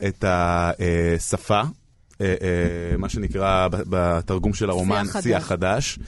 [0.08, 1.66] את השפה, אה,
[2.22, 2.36] אה,
[2.92, 6.00] אה, מה שנקרא בתרגום של הרומן, שיח חדש.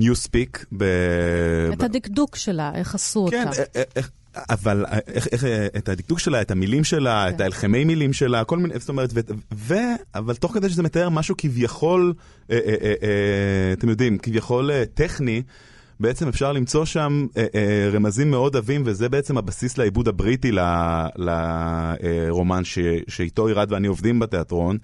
[0.00, 0.64] Newspeak.
[1.72, 3.62] את הדקדוק שלה, איך עשו כן, אותה.
[3.72, 4.00] כן,
[4.50, 5.44] אבל איך, איך,
[5.76, 7.34] את הדקדוק שלה, את המילים שלה, כן.
[7.34, 9.20] את ההלחמי מילים שלה, כל מיני, זאת אומרת, ו,
[9.54, 9.74] ו,
[10.14, 12.14] אבל תוך כדי שזה מתאר משהו כביכול,
[12.50, 15.42] אה, אה, אה, אה, אתם יודעים, כביכול אה, טכני,
[16.00, 20.52] בעצם אפשר למצוא שם אה, אה, רמזים מאוד עבים, וזה בעצם הבסיס לעיבוד הבריטי
[21.16, 24.78] לרומן אה, שאיתו ירד ואני עובדים בתיאטרון.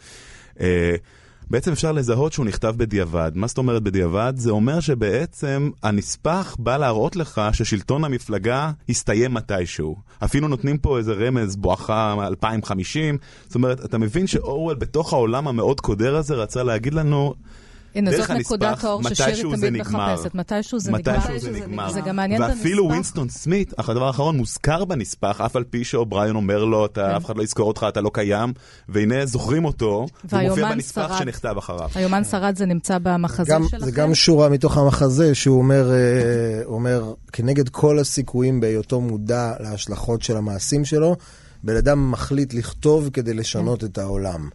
[1.52, 3.32] בעצם אפשר לזהות שהוא נכתב בדיעבד.
[3.34, 4.32] מה זאת אומרת בדיעבד?
[4.36, 9.96] זה אומר שבעצם הנספח בא להראות לך ששלטון המפלגה הסתיים מתישהו.
[10.24, 13.18] אפילו נותנים פה איזה רמז בואכה 2050.
[13.46, 17.34] זאת אומרת, אתה מבין שאורוול בתוך העולם המאוד קודר הזה רצה להגיד לנו...
[17.94, 20.34] הנה, זאת נקודת האור ששירי תמיד מחפשת.
[20.34, 21.16] מתישהו זה נגמר.
[21.18, 21.92] מתישהו זה נגמר.
[21.92, 22.56] זה גם מעניין בנספח.
[22.58, 27.00] ואפילו ווינסטון סמית, הדבר האחרון, מוזכר בנספח, אף על פי שאובריון אומר לו, כן.
[27.00, 28.52] אף אחד לא יזכור אותך, אתה לא קיים,
[28.88, 31.90] והנה זוכרים אותו, והוא מופיע בנספח שנכתב אחריו.
[31.94, 33.84] היומן שרד זה נמצא במחזה שלכם?
[33.84, 40.22] זה גם שורה מתוך המחזה, שהוא אומר, אה, אומר, כנגד כל הסיכויים בהיותו מודע להשלכות
[40.22, 41.16] של המעשים שלו,
[41.64, 43.86] בן אדם מחליט לכתוב כדי לשנות כן.
[43.86, 44.48] את העולם.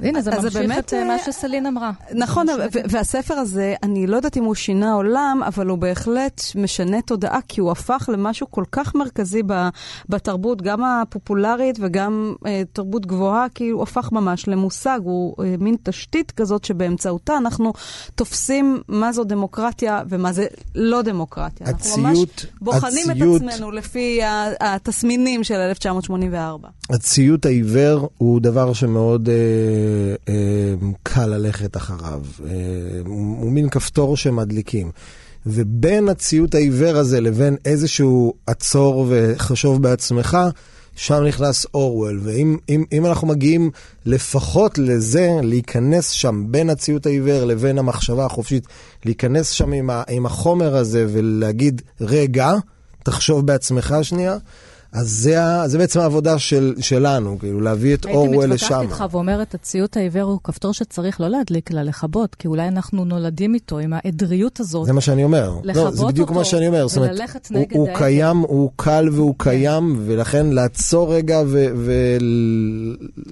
[0.00, 1.90] הנה, זה ממשיך באמת, את אה, מה שסלין אמרה.
[2.14, 2.46] נכון,
[2.90, 7.60] והספר הזה, אני לא יודעת אם הוא שינה עולם, אבל הוא בהחלט משנה תודעה, כי
[7.60, 9.42] הוא הפך למשהו כל כך מרכזי
[10.08, 15.76] בתרבות, גם הפופולרית וגם uh, תרבות גבוהה, כי הוא הפך ממש למושג, הוא uh, מין
[15.82, 17.72] תשתית כזאת שבאמצעותה אנחנו
[18.14, 21.66] תופסים מה זו דמוקרטיה ומה זה לא דמוקרטיה.
[21.66, 24.20] הציות, אנחנו ממש בוחנים הציות, את עצמנו לפי
[24.60, 26.68] התסמינים של 1984.
[26.90, 29.28] הציות העיוור הוא דבר שמאוד...
[29.28, 29.83] Uh, אה,
[31.02, 32.20] קל ללכת אחריו.
[32.44, 32.50] אה,
[33.06, 34.90] הוא מין כפתור שמדליקים.
[35.46, 40.38] ובין הציות העיוור הזה לבין איזשהו עצור וחשוב בעצמך,
[40.96, 42.20] שם נכנס אורוול.
[42.22, 43.70] ואם אם, אם אנחנו מגיעים
[44.06, 48.66] לפחות לזה, להיכנס שם בין הציות העיוור לבין המחשבה החופשית,
[49.04, 52.52] להיכנס שם עם, ה, עם החומר הזה ולהגיד, רגע,
[53.02, 54.36] תחשוב בעצמך שנייה,
[54.94, 58.74] אז זה, זה בעצם העבודה של, שלנו, כאילו להביא את אורוול לשם.
[58.74, 62.68] הייתי מתווכחת איתך ואומרת, הציות העיוור הוא כפתור שצריך לא להדליק, אלא לכבות, כי אולי
[62.68, 64.86] אנחנו נולדים איתו, עם העדריות הזאת.
[64.86, 65.54] זה מה שאני אומר.
[65.64, 66.88] לכבות לא, זה בדיוק אותו, מה שאני אומר.
[66.88, 69.50] זאת אומרת, הוא, הוא קיים, הוא קל והוא כן.
[69.50, 71.42] קיים, ולכן לעצור רגע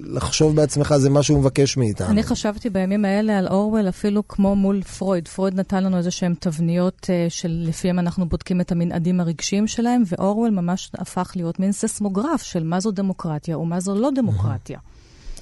[0.05, 2.09] ולחשוב בעצמך זה מה שהוא מבקש מאיתנו.
[2.09, 5.27] אני חשבתי בימים האלה על אורוול אפילו כמו מול פרויד.
[5.27, 10.49] פרויד נתן לנו איזה שהן תבניות uh, שלפיהן אנחנו בודקים את המנעדים הרגשיים שלהם, ואורוול
[10.49, 14.79] ממש הפך להיות מין ססמוגרף של מה זו דמוקרטיה ומה זו לא דמוקרטיה.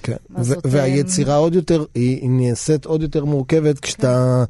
[0.03, 0.15] כן,
[0.63, 4.43] והיצירה עוד יותר, היא נעשית עוד יותר מורכבת כשאתה...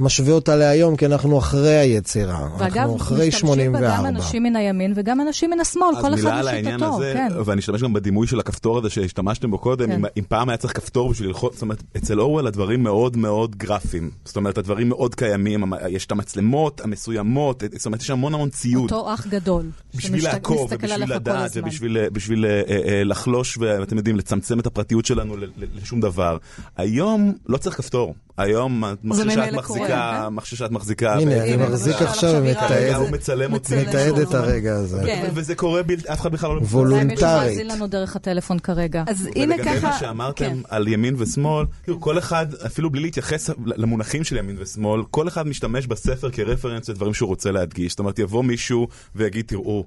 [0.00, 2.48] משווה אותה להיום, כי אנחנו אחרי היצירה.
[2.60, 3.30] אנחנו אחרי 84.
[3.30, 6.18] ואגב, משתמשים בה גם אנשים מן הימין וגם אנשים מן השמאל, כל אחד לשיטתו.
[6.18, 7.32] אז מילה על העניין הזה, כן.
[7.44, 9.92] ואני אשתמש גם בדימוי של הכפתור הזה שהשתמשתם בו קודם, כן.
[9.92, 13.56] אם, אם פעם היה צריך כפתור בשביל ללחוץ, זאת אומרת, אצל אורוול הדברים מאוד מאוד
[13.56, 14.10] גרפיים.
[14.24, 18.92] זאת אומרת, הדברים מאוד קיימים, יש את המצלמות המסוימות, זאת אומרת, יש המון המון ציוד.
[18.92, 19.66] אותו אח גדול.
[19.94, 25.36] בשביל לעקוב, ובשביל לדעת, ובשביל אה, אה, לחלוש, ואתם יודעים, לצמצם את הפרטיות שלנו
[25.82, 26.36] לשום דבר.
[26.76, 28.14] היום לא צריך כפתור.
[28.38, 31.14] היום מכשיר שאת מחזיקה, מכשיר שאת מחזיקה.
[31.14, 32.94] הנה, אני מחזיק עכשיו ומתעד.
[32.94, 33.76] הוא מצלם אותי.
[33.76, 35.02] מתעד את הרגע הזה.
[35.06, 35.30] כן.
[35.34, 35.80] וזה קורה,
[36.12, 36.60] אף אחד בכלל לא...
[36.60, 37.10] וולונטרית.
[37.10, 39.04] מישהו מאזין לנו דרך הטלפון כרגע.
[39.06, 39.70] אז הנה ככה...
[39.70, 40.58] ולגבי מה שאמרתם כן.
[40.68, 45.46] על ימין ושמאל, כאילו כל אחד, אפילו בלי להתייחס למונחים של ימין ושמאל, כל אחד
[45.46, 47.92] משתמש בספר כרפרנס לדברים שהוא רוצה להדגיש.
[47.92, 49.84] זאת אומרת, יבוא מישהו ויגיד, תראו,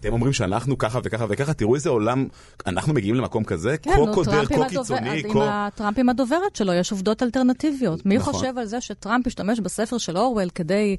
[0.00, 2.26] אתם אומרים שאנחנו ככה וככה וככה, תראו איזה עולם,
[2.66, 5.68] אנחנו מגיעים למקום כזה, כה קודר, כה קיצוני, כה...
[5.74, 8.06] טראמפ עם הדוברת שלו, יש עובדות אלטרנטיביות.
[8.06, 8.34] מי נכון.
[8.34, 10.96] חושב על זה שטראמפ השתמש בספר של אורוול כדי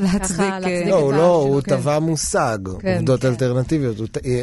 [0.00, 1.76] להצדיק אה, את לא, הוא לא, הוא כן.
[1.76, 3.28] טבע מושג, כן, עובדות כן.
[3.28, 3.96] אלטרנטיביות.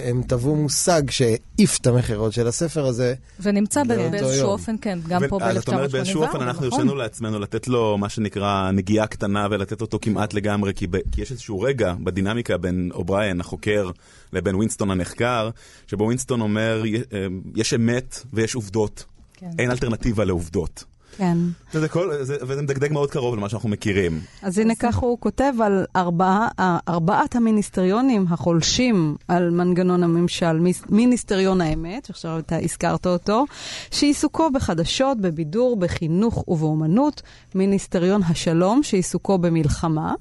[0.06, 3.14] הם טבעו מושג שהעיף את המכירות של הספר הזה.
[3.40, 5.54] ונמצא באיזשהו אופן, כן, גם פה ב-1984.
[5.54, 6.80] זאת אומרת, באיזשהו אופן אנחנו נכון.
[6.80, 11.62] הרשינו לעצמנו לתת לו מה שנקרא נגיעה קטנה ולתת אותו כמעט לגמרי, כי יש איזשהו
[11.62, 13.89] רגע בדינמיקה בין אובריין, החוקר,
[14.34, 15.50] לבין ווינסטון הנחקר,
[15.88, 19.06] שבו ווינסטון אומר, אה, יש אמת ויש עובדות.
[19.34, 19.50] כן.
[19.60, 20.84] אין אלטרנטיבה לעובדות.
[21.18, 21.38] כן.
[21.74, 24.22] וזה, כל, זה, וזה מדגדג מאוד קרוב למה שאנחנו מכירים.
[24.42, 26.48] אז הנה ככה הוא כותב על ארבע,
[26.88, 33.46] ארבעת המיניסטריונים החולשים על מנגנון הממשל, מיניסטריון האמת, שעכשיו אתה הזכרת אותו,
[33.92, 37.22] שעיסוקו בחדשות, בבידור, בחינוך ובאומנות,
[37.56, 40.14] מיניסטריון השלום, שעיסוקו במלחמה.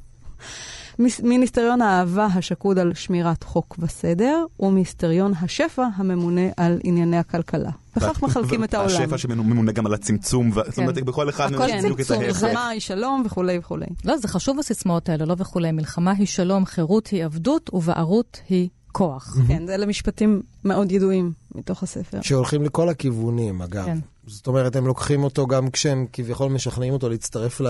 [1.23, 7.71] מיניסטריון האהבה השקוד על שמירת חוק וסדר, ומיניסטריון השפע הממונה על ענייני הכלכלה.
[7.97, 9.03] וכך מחלקים את העולם.
[9.03, 11.05] השפע שממונה גם על הצמצום, זאת אומרת, כן.
[11.05, 12.45] בכל אחד מהם יש בדיוק את ההפך.
[12.45, 13.87] מלחמה היא שלום וכולי וכולי.
[14.05, 15.73] לא, זה חשוב הסיסמאות האלה, לא וכולי.
[15.73, 19.37] מלחמה היא שלום, חירות היא עבדות, ובערות היא כוח.
[19.49, 22.19] כן, אלה משפטים מאוד ידועים מתוך הספר.
[22.23, 23.85] שהולכים לכל הכיוונים, אגב.
[23.85, 23.99] כן.
[24.27, 27.61] זאת אומרת, הם לוקחים אותו גם כשהם כביכול משכנעים אותו להצטרף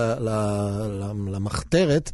[1.27, 2.11] למחתרת.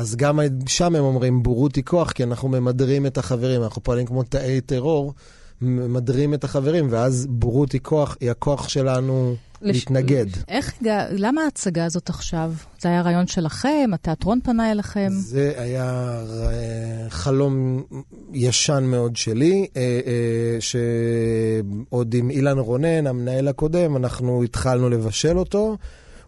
[0.00, 4.06] אז גם שם הם אומרים, בורות היא כוח, כי אנחנו ממדרים את החברים, אנחנו פועלים
[4.06, 5.14] כמו תאי טרור,
[5.62, 9.76] ממדרים את החברים, ואז בורות היא כוח, היא הכוח שלנו לש...
[9.76, 10.26] להתנגד.
[10.48, 10.74] איך,
[11.10, 12.52] למה ההצגה הזאת עכשיו?
[12.80, 13.90] זה היה רעיון שלכם?
[13.94, 15.08] התיאטרון פנה אליכם?
[15.10, 16.20] זה היה
[17.08, 17.82] חלום
[18.32, 25.76] ישן מאוד שלי, אה, אה, שעוד עם אילן רונן, המנהל הקודם, אנחנו התחלנו לבשל אותו.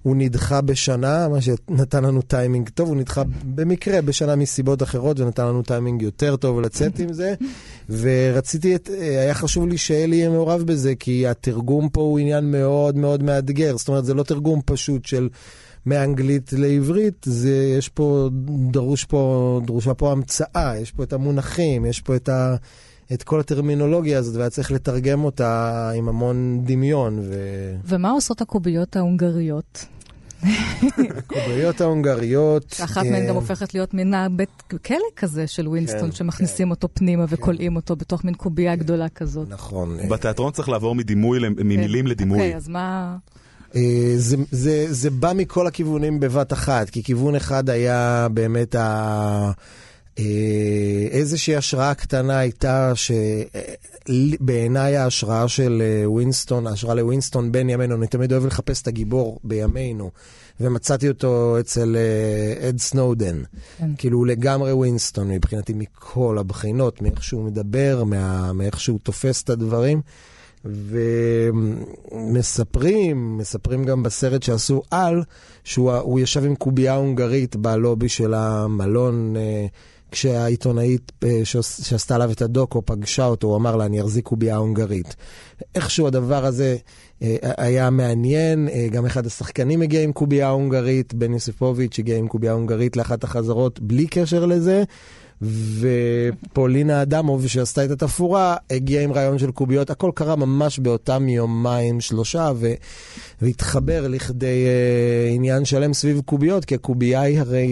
[0.03, 3.23] הוא נדחה בשנה, מה שנתן לנו טיימינג טוב, הוא נדחה
[3.55, 7.35] במקרה בשנה מסיבות אחרות, ונתן לנו טיימינג יותר טוב לצאת עם זה.
[7.91, 12.97] ורציתי, את, היה חשוב לי שאלי יהיה מעורב בזה, כי התרגום פה הוא עניין מאוד
[12.97, 13.77] מאוד מאתגר.
[13.77, 15.29] זאת אומרת, זה לא תרגום פשוט של...
[15.87, 18.29] מאנגלית לעברית, זה, יש פה,
[18.71, 22.57] דרוש פה, דרושה פה המצאה, יש פה את המונחים, יש פה את, ה,
[23.13, 27.19] את כל הטרמינולוגיה הזאת, והיה צריך לתרגם אותה עם המון דמיון.
[27.23, 27.35] ו...
[27.85, 29.87] ומה עושות הקוביות ההונגריות?
[31.17, 32.71] הקוביות ההונגריות...
[32.71, 36.71] שאחת מהן גם אה, הופכת להיות מין בית כלא כזה של ווינסטון, כן, שמכניסים כן.
[36.71, 39.49] אותו פנימה וכולאים אותו בתוך מין קובייה גדולה כזאת.
[39.49, 39.99] נכון.
[40.09, 42.11] בתיאטרון צריך לעבור ממילים כן.
[42.11, 42.39] לדימוי.
[42.39, 43.17] אוקיי, אז מה...
[43.77, 49.53] אה, זה, זה, זה בא מכל הכיוונים בבת אחת, כי כיוון אחד היה באמת ה...
[50.19, 50.25] אה,
[51.11, 52.93] איזושהי השראה קטנה הייתה
[54.07, 59.41] שבעיניי ההשראה של אה, ווינסטון, ההשראה לווינסטון בן ימינו, אני תמיד אוהב לחפש את הגיבור
[59.45, 60.11] בימינו,
[60.61, 63.43] ומצאתי אותו אצל אה, אד סנודן.
[63.79, 63.91] כן.
[63.99, 69.51] כאילו הוא לגמרי ווינסטון מבחינתי מכל הבחינות, מאיך שהוא מדבר, מה, מאיך שהוא תופס את
[69.51, 70.01] הדברים.
[72.13, 75.23] ומספרים, מספרים גם בסרט שעשו על,
[75.65, 79.35] שהוא ישב עם קובייה הונגרית בלובי של המלון.
[80.13, 81.41] כשהעיתונאית אה,
[81.83, 85.17] שעשתה עליו את הדוקו פגשה אותו, הוא אמר לה, אני אחזיק קובייה הונגרית.
[85.75, 86.77] איכשהו הדבר הזה
[87.23, 92.29] אה, היה מעניין, אה, גם אחד השחקנים הגיע עם קובייה הונגרית, בן יוסיפוביץ' הגיע עם
[92.29, 94.85] קובייה הונגרית לאחת החזרות בלי קשר לזה.
[95.43, 99.91] ופולינה אדמוב, שעשתה את התפאורה, הגיעה עם רעיון של קוביות.
[99.91, 102.73] הכל קרה ממש באותם יומיים, שלושה, ו...
[103.43, 107.67] והתחבר לכדי uh, עניין שלם סביב קוביות, כי הקובייה היא הרי,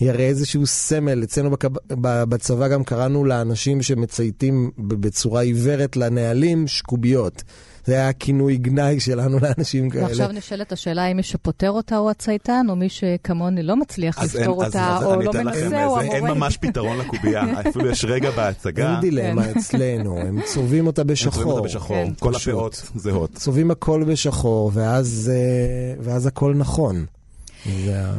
[0.00, 1.22] היא הרי איזשהו סמל.
[1.22, 1.68] אצלנו בקב...
[2.02, 7.42] בצבא גם קראנו לאנשים שמצייתים בצורה עיוורת לנהלים, שקוביות.
[7.86, 10.04] זה היה הכינוי גנאי שלנו לאנשים כאלה.
[10.04, 14.64] ועכשיו נשאלת השאלה אם מי שפותר אותה הוא הצייתן, או מי שכמוני לא מצליח לפתור
[14.64, 16.02] אותה, אז, או אז לא מנסה, או המורה.
[16.02, 18.92] אין ממש פתרון לקובייה, אפילו יש רגע בהצגה.
[18.92, 19.58] אין דילמה כן.
[19.58, 21.32] אצלנו, הם צובעים אותה בשחור.
[21.32, 22.12] הם צובעים אותה בשחור, כן.
[22.18, 23.30] כל הפאות זהות.
[23.34, 27.06] צובעים הכל בשחור, ואז, אה, ואז הכל נכון.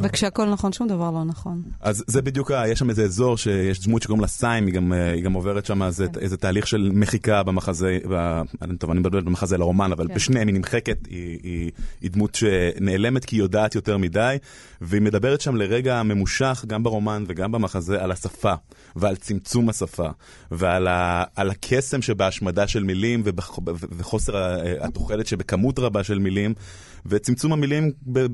[0.02, 1.62] וכשהכול נכון, שום דבר לא נכון.
[1.80, 5.22] אז זה בדיוק, יש שם איזה אזור שיש דמות שקוראים לה סיים, היא גם, היא
[5.22, 6.20] גם עוברת שם איזה, כן.
[6.20, 8.42] איזה תהליך של מחיקה במחזה, ב,
[8.78, 10.14] טוב, אני מדבר במחזה לרומן, אבל כן.
[10.14, 14.36] בשניהם היא נמחקת, היא, היא, היא דמות שנעלמת כי היא יודעת יותר מדי,
[14.80, 18.54] והיא מדברת שם לרגע ממושך, גם ברומן וגם במחזה, על השפה,
[18.96, 20.08] ועל צמצום השפה,
[20.50, 23.58] ועל ה, הקסם שבהשמדה של מילים, ובח,
[23.98, 26.54] וחוסר התוחלת שבכמות רבה של מילים.
[27.06, 27.92] וצמצום המילים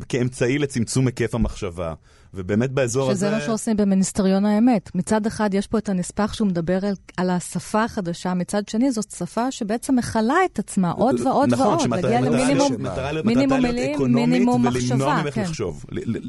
[0.09, 1.95] כאמצעי לצמצום היקף המחשבה.
[2.37, 3.27] ובאמת באזור שזה הזה...
[3.27, 4.91] שזה מה שעושים במיניסטריון האמת.
[4.95, 9.11] מצד אחד יש פה את הנספח שהוא מדבר על, על השפה החדשה, מצד שני זאת
[9.11, 11.91] שפה שבעצם מכלה את עצמה עוד ועוד נכון, ועוד.
[11.91, 12.73] להגיע למינימום
[13.25, 14.95] מינימום מילים, מינימום מחשבה.
[14.95, 15.43] ולמנוע ממך כן.
[15.43, 15.85] לחשוב.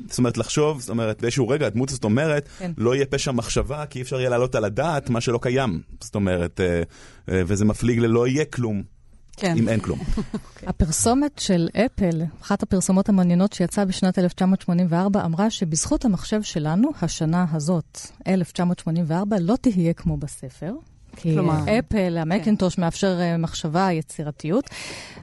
[0.08, 2.72] זאת אומרת, לחשוב, זאת אומרת, באיזשהו רגע הדמות הזאת אומרת, כן.
[2.78, 5.82] לא יהיה פשע מחשבה, כי אי אפשר יהיה להעלות על הדעת מה שלא קיים.
[6.02, 6.82] זאת אומרת, אה,
[7.30, 8.95] אה, וזה מפליג ללא יהיה כלום.
[9.38, 9.58] כן.
[9.58, 10.00] אם אין כלום.
[10.00, 10.22] okay.
[10.70, 18.00] הפרסומת של אפל, אחת הפרסומות המעניינות שיצאה בשנת 1984, אמרה שבזכות המחשב שלנו, השנה הזאת,
[18.28, 20.74] 1984, לא תהיה כמו בספר.
[21.16, 22.82] כי כלומר, אפל, המקינטוש כן.
[22.82, 24.70] מאפשר uh, מחשבה, יצירתיות,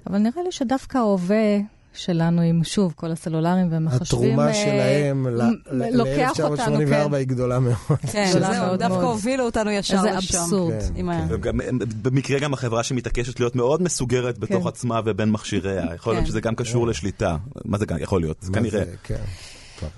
[0.07, 1.59] אבל נראה לי שדווקא ההווה
[1.95, 4.31] שלנו עם, שוב, כל הסלולרים והמחשבים.
[4.31, 7.99] התרומה אה, שלהם ל-1984 היא גדולה מאוד.
[8.13, 10.07] כן, זהו, דווקא הובילו אותנו ישר לשם.
[10.07, 10.75] איזה אבסורד.
[10.97, 11.79] כן, כן.
[12.03, 15.95] במקרה גם החברה שמתעקשת להיות מאוד מסוגרת בתוך עצמה ובין מכשיריה.
[15.95, 17.37] יכול להיות שזה גם קשור לשליטה.
[17.65, 18.37] מה זה יכול להיות?
[18.41, 18.83] זה כנראה.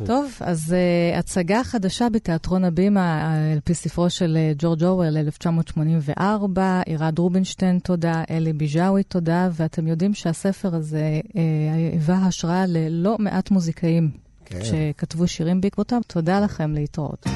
[0.07, 5.16] טוב, אז uh, הצגה חדשה בתיאטרון הבימה, uh, על פי ספרו של uh, ג'ורג' אורוול,
[5.16, 11.31] 1984, עירד רובינשטיין, תודה, אלי ביג'אווי, תודה, ואתם יודעים שהספר הזה uh,
[11.75, 14.11] היווה השראה ללא מעט מוזיקאים
[14.44, 14.59] כן.
[14.64, 16.01] שכתבו שירים בעקבותיו.
[16.07, 17.27] תודה לכם, להתראות.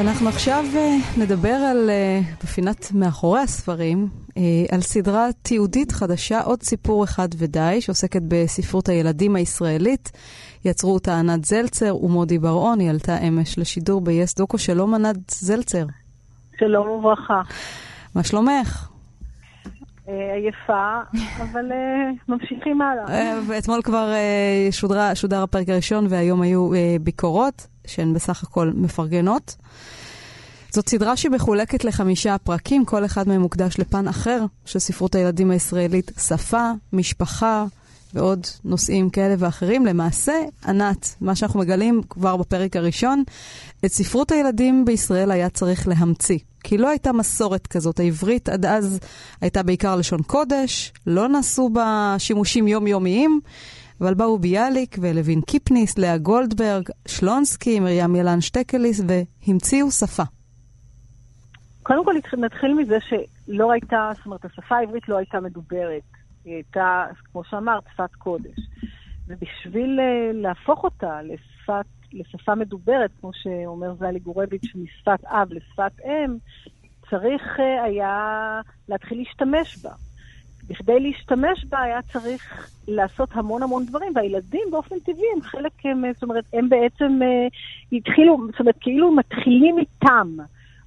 [0.00, 4.34] אנחנו עכשיו uh, נדבר על, uh, בפינת מאחורי הספרים, uh,
[4.74, 10.12] על סדרה תיעודית חדשה, עוד סיפור אחד ודי, שעוסקת בספרות הילדים הישראלית.
[10.64, 14.58] יצרו אותה ענת זלצר ומודי בר-און, היא עלתה אמש לשידור ב-yes דוקו.
[14.58, 15.84] שלום ענת זלצר.
[16.58, 17.42] שלום וברכה.
[18.14, 18.89] מה שלומך?
[20.34, 21.00] עייפה,
[21.42, 21.64] אבל
[22.28, 23.38] ממשיכים הלאה.
[23.46, 24.12] ואתמול כבר
[25.14, 26.70] שודר הפרק הראשון והיום היו
[27.00, 27.66] ביקורות.
[27.90, 29.56] שהן בסך הכל מפרגנות.
[30.70, 36.10] זאת סדרה שמחולקת לחמישה פרקים, כל אחד מהם מוקדש לפן אחר של ספרות הילדים הישראלית,
[36.18, 37.64] שפה, משפחה
[38.14, 39.86] ועוד נושאים כאלה ואחרים.
[39.86, 40.32] למעשה,
[40.68, 43.22] ענת, מה שאנחנו מגלים כבר בפרק הראשון,
[43.84, 46.38] את ספרות הילדים בישראל היה צריך להמציא.
[46.64, 48.00] כי לא הייתה מסורת כזאת.
[48.00, 49.00] העברית עד אז
[49.40, 53.40] הייתה בעיקר לשון קודש, לא נעשו בה שימושים יומיומיים.
[54.00, 60.22] אבל באו ביאליק ולוין קיפניס, לאה גולדברג, שלונסקי, מרים ילן שטקליס, והמציאו שפה.
[61.82, 66.02] קודם כל נתחיל מזה שלא הייתה, זאת אומרת, השפה העברית לא הייתה מדוברת.
[66.44, 68.58] היא הייתה, כמו שאמרת, שפת קודש.
[69.30, 76.36] ובשביל אה, להפוך אותה לשפת, לשפה מדוברת, כמו שאומר זלי גורביץ', משפת אב לשפת אם,
[77.10, 79.90] צריך אה, היה להתחיל להשתמש בה.
[80.66, 86.04] בכדי להשתמש בה היה צריך לעשות המון המון דברים, והילדים באופן טבעי הם חלק, הם,
[86.14, 87.46] זאת אומרת, הם בעצם אה,
[87.92, 90.36] התחילו, זאת אומרת, כאילו מתחילים איתם,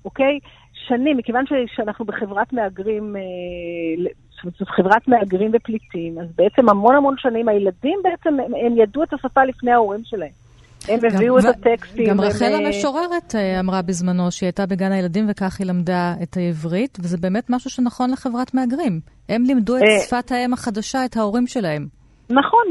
[0.06, 0.40] אוקיי?
[0.88, 4.12] שנים, מכיוון שאנחנו בחברת מהגרים, אה,
[4.44, 9.14] זאת חברת מהגרים ופליטים, אז בעצם המון המון שנים הילדים בעצם, הם, הם ידעו את
[9.14, 10.44] השפה לפני ההורים שלהם.
[10.90, 12.08] הם הביאו את הטקסטים.
[12.08, 16.38] גם רחל אה, המשוררת אה, אמרה בזמנו שהיא הייתה בגן הילדים וכך היא למדה את
[16.38, 19.00] העברית, וזה באמת משהו שנכון לחברת מהגרים.
[19.30, 21.88] הם לימדו את אה, שפת האם החדשה, את ההורים שלהם.
[22.30, 22.64] נכון,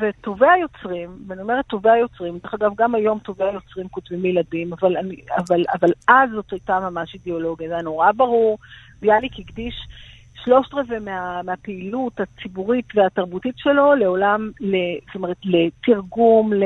[0.00, 4.96] וטובי היוצרים, ואני אומרת טובי היוצרים, דרך אגב, גם היום טובי היוצרים כותבים ילדים, אבל,
[4.96, 8.58] אני, אבל, אבל אז זאת הייתה ממש אידיאולוגיה, זה היה נורא ברור.
[9.00, 9.74] ביאליק הקדיש
[10.44, 14.76] שלושת רבעי מה, מהפעילות הציבורית והתרבותית שלו לעולם, ל,
[15.06, 16.64] זאת אומרת, לתרגום, ל,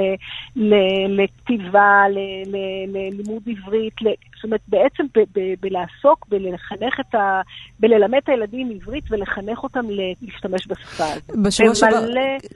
[0.56, 0.74] ל,
[1.08, 2.56] לכתיבה, ל, ל,
[2.86, 7.40] ללימוד עברית, ל, זאת אומרת, בעצם ב, ב, בלעסוק, בלחנך את ה...
[7.80, 11.36] בללמד את הילדים עברית ולחנך אותם להשתמש בשפה הזאת.
[11.44, 12.06] בשבוע שעבר,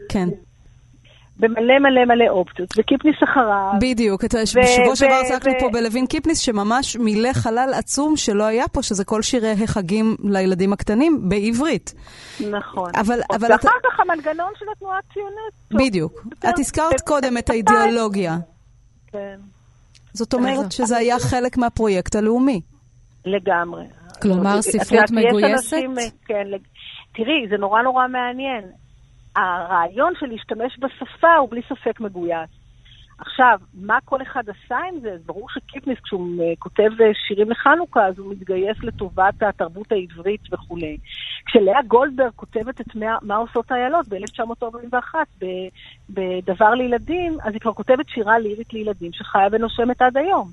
[0.08, 0.28] כן.
[1.40, 3.72] במלא מלא מלא אופציות, וקיפניס אחריו.
[3.80, 9.04] בדיוק, בשבוע שעבר עסקנו פה בלווין קיפניס, שממש מילא חלל עצום שלא היה פה, שזה
[9.04, 11.94] כל שירי החגים לילדים הקטנים בעברית.
[12.50, 12.90] נכון.
[13.00, 13.68] אבל, אבל ואחר אתה...
[13.68, 15.86] כך המנגנון של התנועה הציונית.
[15.88, 16.12] בדיוק.
[16.38, 18.36] את הזכרת קודם את האידיאולוגיה.
[19.12, 19.36] כן.
[20.12, 22.60] זאת אומרת שזה היה חלק מהפרויקט הלאומי.
[23.24, 23.84] לגמרי.
[24.22, 25.76] כלומר, ספרות מגויסת?
[26.26, 26.44] כן,
[27.14, 28.64] תראי, זה נורא נורא מעניין.
[29.36, 32.50] הרעיון של להשתמש בשפה הוא בלי ספק מגויס.
[33.20, 35.16] עכשיו, מה כל אחד עשה עם זה?
[35.26, 40.98] ברור שקיפניס, כשהוא כותב אה, שירים לחנוכה, אז הוא מתגייס לטובת התרבות העברית וכולי.
[41.46, 45.14] כשלאה גולדברג כותבת את מה, מה עושות איילות ב-1941
[46.10, 50.48] בדבר לילדים, אז היא כבר כותבת שירה לירית לילדים שחיה ונושמת עד היום.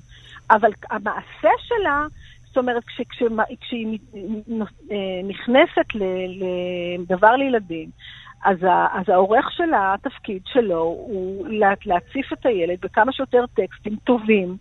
[0.50, 2.06] אבל המעשה שלה
[2.48, 3.22] זאת אומרת, כש, כש,
[3.60, 3.98] כשהיא
[4.90, 4.96] אה,
[5.28, 5.86] נכנסת
[6.98, 7.90] לדבר לילדים,
[8.44, 13.96] אז, ה, אז העורך שלה, התפקיד שלו הוא לה, להציף את הילד בכמה שיותר טקסטים
[14.04, 14.56] טובים,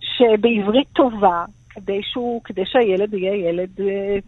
[0.00, 1.44] שבעברית טובה,
[1.80, 4.18] כדי, שהוא, כדי שהילד יהיה ילד אה,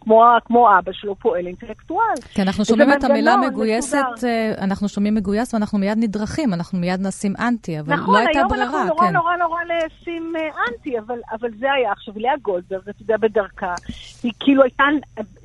[0.00, 2.14] כמו, כמו אבא שלו, פועל אינטלקטואל.
[2.34, 4.30] כי אנחנו שומעים את המילה מגויסת, מסודר.
[4.30, 8.40] אה, אנחנו שומעים מגויס ואנחנו מיד נדרכים, אנחנו מיד נשים אנטי, אבל נכון, לא הייתה
[8.48, 8.64] ברירה.
[8.66, 9.12] נכון, היום אנחנו נורא כן.
[9.12, 11.92] נורא נורא נשים אה, אנטי, אבל, אבל זה היה.
[11.92, 13.74] עכשיו, לאה גולדברג, אתה יודע, בדרכה,
[14.22, 14.84] היא כאילו הייתה,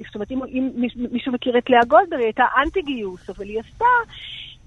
[0.06, 0.72] זאת אומרת, אם, אם
[1.12, 3.86] מישהו מכיר את לאה גולדברג, היא הייתה אנטי גיוס, אבל היא עשתה...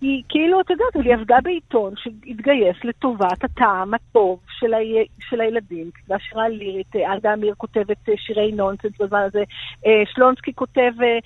[0.01, 4.79] היא כאילו, אתה יודע, היא עבדה בעיתון שהתגייס לטובת הטעם הטוב של, ה...
[5.31, 5.91] של הילדים.
[6.09, 9.43] והשירה לירית, עדה אמיר כותבת אה, שירי נונסנס בזמן הזה,
[9.87, 11.19] אה, שלונסקי כותב אה,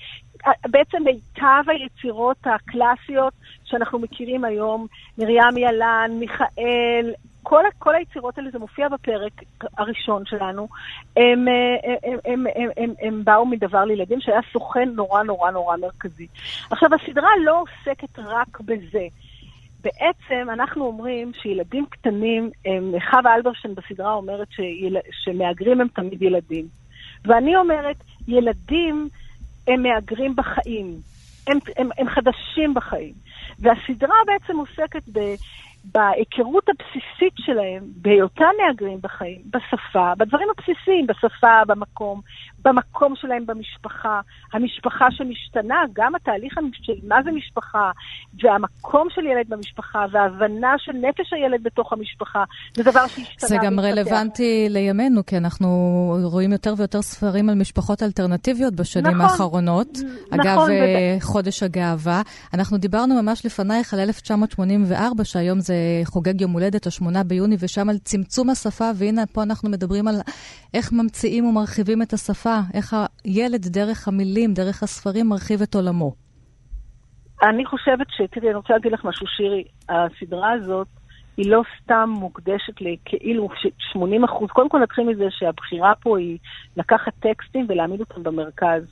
[0.67, 7.13] בעצם מיטב היצירות הקלאסיות שאנחנו מכירים היום, מרים ילן, מיכאל,
[7.43, 9.33] כל, כל היצירות האלה, זה מופיע בפרק
[9.77, 10.67] הראשון שלנו,
[11.17, 11.47] הם, הם,
[12.03, 16.27] הם, הם, הם, הם, הם באו מדבר לילדים שהיה סוכן נורא נורא נורא מרכזי.
[16.71, 19.07] עכשיו, הסדרה לא עוסקת רק בזה.
[19.83, 22.49] בעצם אנחנו אומרים שילדים קטנים,
[23.09, 26.65] חווה אלברשטיין בסדרה אומרת שיל, שמהגרים הם תמיד ילדים.
[27.25, 27.95] ואני אומרת,
[28.27, 29.09] ילדים
[29.67, 30.95] הם מהגרים בחיים.
[31.47, 33.13] הם, הם, הם חדשים בחיים.
[33.59, 35.19] והסדרה בעצם עוסקת ב...
[35.83, 42.21] בהיכרות הבסיסית שלהם, בהיותם מהגרים בחיים, בשפה, בדברים הבסיסיים, בשפה, במקום,
[42.65, 44.21] במקום שלהם במשפחה,
[44.53, 47.91] המשפחה שמשתנה, גם התהליך של מה זה משפחה,
[48.43, 52.43] והמקום של ילד במשפחה, וההבנה של נפש הילד בתוך המשפחה,
[52.75, 53.49] זה דבר שהשתנה.
[53.49, 55.67] זה גם רלוונטי לימינו, כי אנחנו
[56.23, 59.97] רואים יותר ויותר ספרים על משפחות אלטרנטיביות בשנים נכון, האחרונות.
[59.97, 60.39] נכון.
[60.39, 60.71] אגב, וזה...
[60.71, 62.21] אה, חודש הגאווה.
[62.53, 67.97] אנחנו דיברנו ממש לפנייך על 1984, שהיום זה חוגג יום הולדת, השמונה ביוני, ושם על
[67.97, 70.15] צמצום השפה, והנה פה אנחנו מדברים על
[70.73, 72.50] איך ממציאים ומרחיבים את השפה.
[72.51, 76.13] השפה, איך הילד דרך המילים, דרך הספרים, מרחיב את עולמו.
[77.43, 78.21] אני חושבת ש...
[78.31, 79.63] תראי, אני רוצה להגיד לך משהו, שירי.
[79.89, 80.87] הסדרה הזאת
[81.37, 83.49] היא לא סתם מוקדשת לכאילו
[83.91, 84.49] 80 אחוז.
[84.49, 86.37] קודם כל נתחיל מזה שהבחירה פה היא
[86.77, 88.83] לקחת טקסטים ולהעמיד אותם במרכז.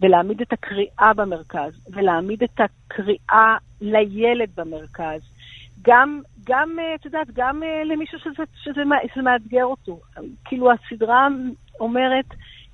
[0.00, 5.20] ולהעמיד את הקריאה במרכז, ולהעמיד את הקריאה לילד במרכז.
[5.82, 8.82] גם, גם, אה, את יודעת, גם אה, למישהו שזה, שזה,
[9.14, 10.00] שזה מאתגר אותו.
[10.44, 11.28] כאילו, הסדרה
[11.80, 12.26] אומרת,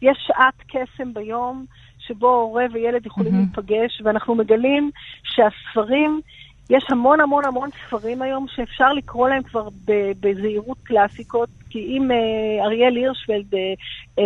[0.02, 1.64] יש שעת קסם ביום
[1.98, 3.56] שבו הורה וילד יכולים mm-hmm.
[3.56, 4.90] להיפגש, ואנחנו מגלים
[5.22, 6.20] שהספרים,
[6.70, 9.68] יש המון המון המון ספרים היום שאפשר לקרוא להם כבר
[10.20, 13.58] בזהירות קלאסיקות, כי אם אה, אריאל הירשפלד אה,
[14.18, 14.24] אה,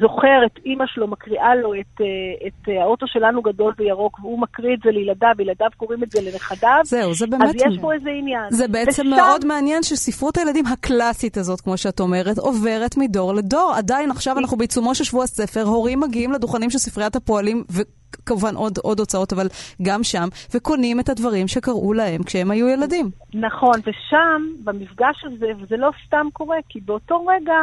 [0.00, 4.40] זוכר את אימא שלו, מקריאה לו את, אה, את אה, האוטו שלנו גדול וירוק, והוא
[4.40, 7.48] מקריא את זה לילדיו, וילדיו קוראים את זה לנכדיו, זהו, זה באמת...
[7.48, 8.50] אז יש פה איזה עניין.
[8.50, 9.16] זה בעצם ושם...
[9.16, 13.72] מאוד מעניין שספרות הילדים הקלאסית הזאת, כמו שאת אומרת, עוברת מדור לדור.
[13.76, 17.82] עדיין עכשיו אנחנו בעיצומו של שבוע הספר, הורים מגיעים לדוכנים של ספריית הפועלים, ו...
[18.26, 19.46] כמובן עוד, עוד הוצאות, אבל
[19.82, 23.10] גם שם, וקונים את הדברים שקראו להם כשהם היו ילדים.
[23.34, 27.58] נכון, ושם, במפגש הזה, וזה לא סתם קורה, כי באותו רגע,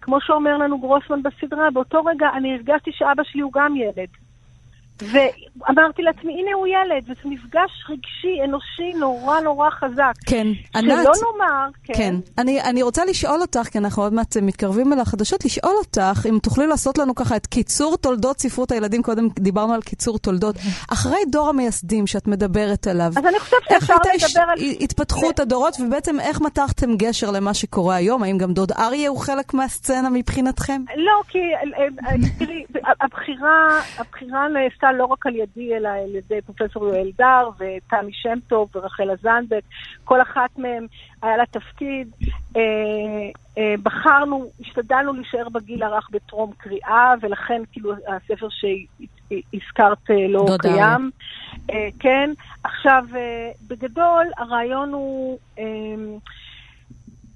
[0.00, 4.08] כמו שאומר לנו גרוסמן בסדרה, באותו רגע אני הרגשתי שאבא שלי הוא גם ילד.
[5.02, 10.12] ואמרתי לעצמי, הנה הוא ילד, וזה מפגש רגשי, אנושי, נורא נורא חזק.
[10.26, 10.92] כן, ענת.
[11.02, 11.94] שלא נאמר, כן.
[11.94, 12.14] כן.
[12.38, 16.38] אני, אני רוצה לשאול אותך, כי אנחנו עוד מעט מתקרבים אל החדשות, לשאול אותך, אם
[16.42, 20.56] תוכלי לעשות לנו ככה את קיצור תולדות ספרות הילדים, קודם דיברנו על קיצור תולדות.
[20.92, 24.58] אחרי דור המייסדים שאת מדברת עליו, אז אני חושבת שאפשר לדבר על...
[24.58, 28.22] איך התפתחות הדורות, ובעצם איך מתחתם גשר למה שקורה היום?
[28.22, 30.82] האם גם דוד אריה הוא חלק מהסצנה מבחינתכם?
[30.96, 32.64] לא, כי אה, אה, תראי,
[33.00, 38.38] הבחירה, הבחירה נעשתה לא רק על ידי, אלא על ידי פרופסור יואל דר ותמי שם
[38.48, 39.62] טוב ורחל הזנדק.
[40.04, 40.86] כל אחת מהן
[41.22, 42.08] היה לה תפקיד.
[42.56, 42.62] אה,
[43.58, 51.10] אה, בחרנו, השתדלנו להישאר בגיל הרך בטרום קריאה, ולכן כאילו הספר שהזכרת לא קיים.
[52.00, 52.30] כן,
[52.64, 53.04] עכשיו,
[53.68, 55.38] בגדול, הרעיון הוא...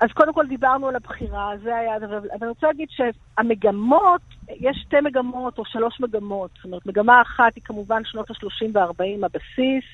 [0.02, 5.00] אז קודם כל דיברנו על הבחירה, זה היה, אבל אני רוצה להגיד שהמגמות, יש שתי
[5.00, 6.50] מגמות או שלוש מגמות.
[6.56, 9.84] זאת אומרת, מגמה אחת היא כמובן שנות ה-30 וה-40, הבסיס,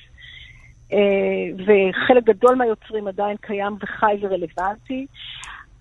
[0.93, 0.97] אה,
[1.57, 5.05] וחלק גדול מהיוצרים עדיין קיים וחי ורלוונטי.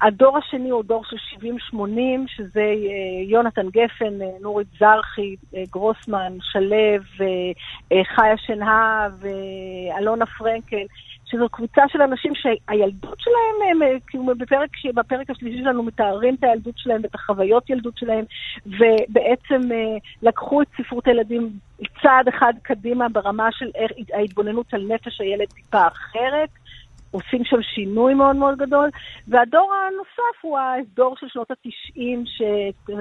[0.01, 1.17] הדור השני הוא דור של
[1.75, 1.79] 70-80,
[2.27, 5.37] שזה אה, יונתן גפן, אה, נורית זרחי,
[5.71, 6.77] גרוסמן, שלו,
[8.15, 9.13] חיה שנהב,
[9.99, 10.87] אלונה פרנקל.
[11.31, 16.75] שזו קבוצה של אנשים שהילדות שלהם, הם, כאילו בפרק, בפרק השלישי שלנו מתארים את הילדות
[16.77, 18.25] שלהם ואת החוויות ילדות שלהם,
[18.67, 21.51] ובעצם אה, לקחו את ספרות הילדים
[22.03, 23.71] צעד אחד קדימה ברמה של
[24.15, 26.49] ההתבוננות על נפש הילד טיפה אחרת.
[27.11, 28.91] עושים שם שינוי מאוד מאוד גדול,
[29.29, 32.25] והדור הנוסף הוא הדור של שנות התשעים,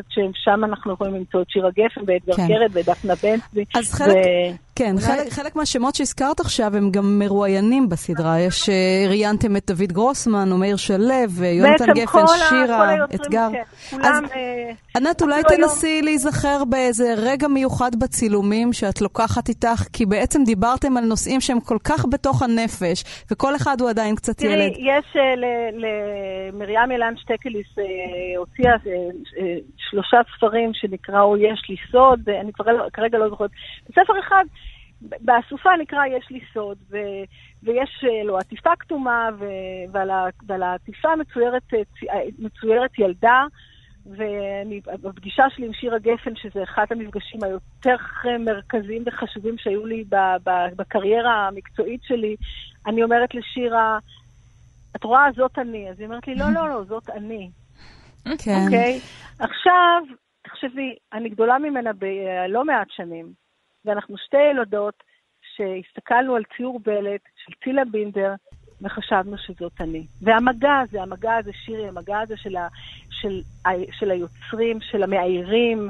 [0.09, 2.47] ששם אנחנו יכולים למצוא את שירה גפן ואדגר כן.
[2.47, 3.65] קרת ודפנה בן צבי.
[3.75, 4.66] אז חלק, ו...
[4.77, 5.01] כן, אולי...
[5.01, 8.39] חלק, חלק מהשמות שהזכרת עכשיו הם גם מרואיינים בסדרה.
[8.39, 13.47] יש, אה, ראיינתם את דוד גרוסמן, או מאיר שלו, ויונתן גפן, שירה, אתגר.
[13.51, 14.25] כן, כולם...
[14.25, 16.05] אז, אה, ענת, אולי תנסי היום...
[16.05, 21.77] להיזכר באיזה רגע מיוחד בצילומים שאת לוקחת איתך, כי בעצם דיברתם על נושאים שהם כל
[21.83, 24.73] כך בתוך הנפש, וכל אחד הוא עדיין קצת תראי, ילד.
[24.73, 25.19] תראי, יש uh,
[26.53, 27.81] למרים אילן שטקליס, uh,
[28.37, 28.73] הוציאה
[29.89, 33.49] שלושה ספרים שנקראו יש לי סוד, אני לא, כרגע לא זוכרת.
[33.89, 34.43] בספר אחד,
[35.01, 36.97] באסופה נקרא יש לי סוד, ו,
[37.63, 39.45] ויש לו עטיפה כתומה, ו,
[39.91, 41.63] ועל, ה, ועל העטיפה מצוירת,
[42.39, 43.43] מצוירת ילדה.
[44.05, 47.95] ובפגישה שלי עם שירה גפן, שזה אחד המפגשים היותר
[48.39, 50.03] מרכזיים וחשובים שהיו לי
[50.75, 52.35] בקריירה המקצועית שלי,
[52.85, 53.99] אני אומרת לשירה,
[54.95, 55.89] את רואה, זאת אני.
[55.89, 57.49] אז היא אומרת לי, לא, לא, לא, זאת אני.
[58.23, 58.63] כן.
[58.65, 58.99] אוקיי?
[59.39, 60.01] עכשיו,
[60.41, 63.33] תחשבי, אני גדולה ממנה בלא מעט שנים,
[63.87, 65.03] ואנחנו שתי ילדות
[65.55, 68.33] שהסתכלנו על ציור בלט של צילה בינדר,
[68.81, 70.05] וחשבנו שזאת אני.
[70.21, 72.67] והמגע הזה, המגע הזה, שירי, המגע הזה של, ה,
[73.09, 73.41] של,
[73.91, 75.89] של היוצרים, של המאיירים,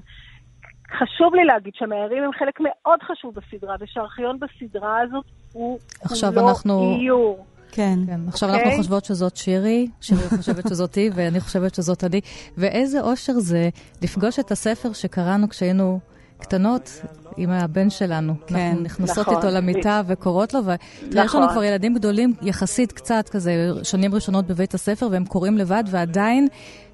[0.92, 6.98] חשוב לי להגיד שהמאיירים הם חלק מאוד חשוב בסדרה, ושהארכיון בסדרה הזאת הוא כולו אנחנו...
[7.02, 7.46] איור.
[7.72, 8.00] כן.
[8.08, 8.20] כן.
[8.28, 8.52] עכשיו okay.
[8.52, 8.78] אנחנו אוקיי?
[8.78, 12.22] חושבות שזאת שירי, שירי חושבת שזאתי, ואני חושבת שזאת אני.
[12.58, 13.70] ואיזה אושר זה
[14.02, 16.00] לפגוש את הספר שקראנו כשהיינו
[16.40, 17.02] קטנות,
[17.38, 18.34] עם הבן שלנו.
[18.48, 18.56] כן.
[18.56, 19.36] אנחנו נכנסות נכון.
[19.36, 21.26] איתו למיטה וקוראות לו, ותראה, נכון.
[21.26, 21.50] יש לנו נכון.
[21.56, 23.52] כבר ילדים גדולים יחסית קצת, כזה,
[23.84, 26.48] שנים ראשונות בבית הספר, והם קוראים לבד, ועדיין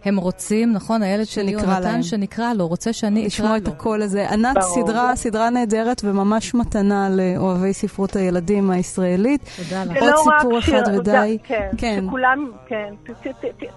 [0.05, 3.27] הם רוצים, נכון, הילד שלי, יונתן, שנקרא לו, רוצה שאני אקרא לו.
[3.27, 4.29] לשמוע את הקול הזה.
[4.29, 9.41] ענת, סדרה, סדרה נהדרת וממש מתנה לאוהבי ספרות הילדים הישראלית.
[9.57, 9.97] תודה לך.
[10.01, 11.37] עוד סיפור אחד ודי.
[11.43, 12.03] כן, כן.
[12.07, 12.93] שכולם, כן.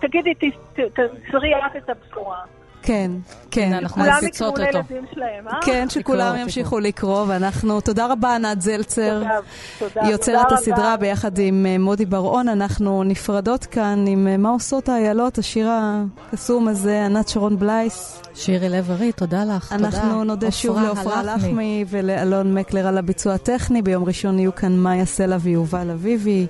[0.00, 0.34] תגידי,
[0.74, 2.38] תסרי את הבשורה.
[2.87, 3.11] כן,
[3.51, 3.72] כן.
[3.72, 4.78] אנחנו מפיצות אותו.
[5.14, 5.59] שלהם, אה?
[5.64, 9.18] כן, שכולם ימשיכו לקרוא, ואנחנו, תודה רבה ענת זלצר.
[9.18, 9.39] תודה,
[9.78, 10.11] תודה.
[10.11, 12.49] יוצרת הסדרה ביחד עם אה, מודי בר-און.
[12.49, 18.22] אנחנו נפרדות כאן עם אה, מה עושות האיילות, השיר הקסום הזה, ענת שרון בלייס.
[18.34, 19.72] שירי לב-ארי, תודה לך.
[19.72, 23.82] אנחנו נודה שוב לעופרה לחמי ולאלון מקלר על הביצוע הטכני.
[23.82, 26.47] ביום ראשון יהיו כאן מאיה סלע ויובל אביבי.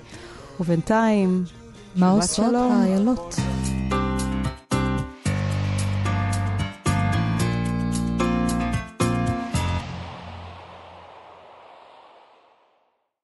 [0.61, 1.45] ובינתיים,
[1.97, 3.37] מה עושות האיילות?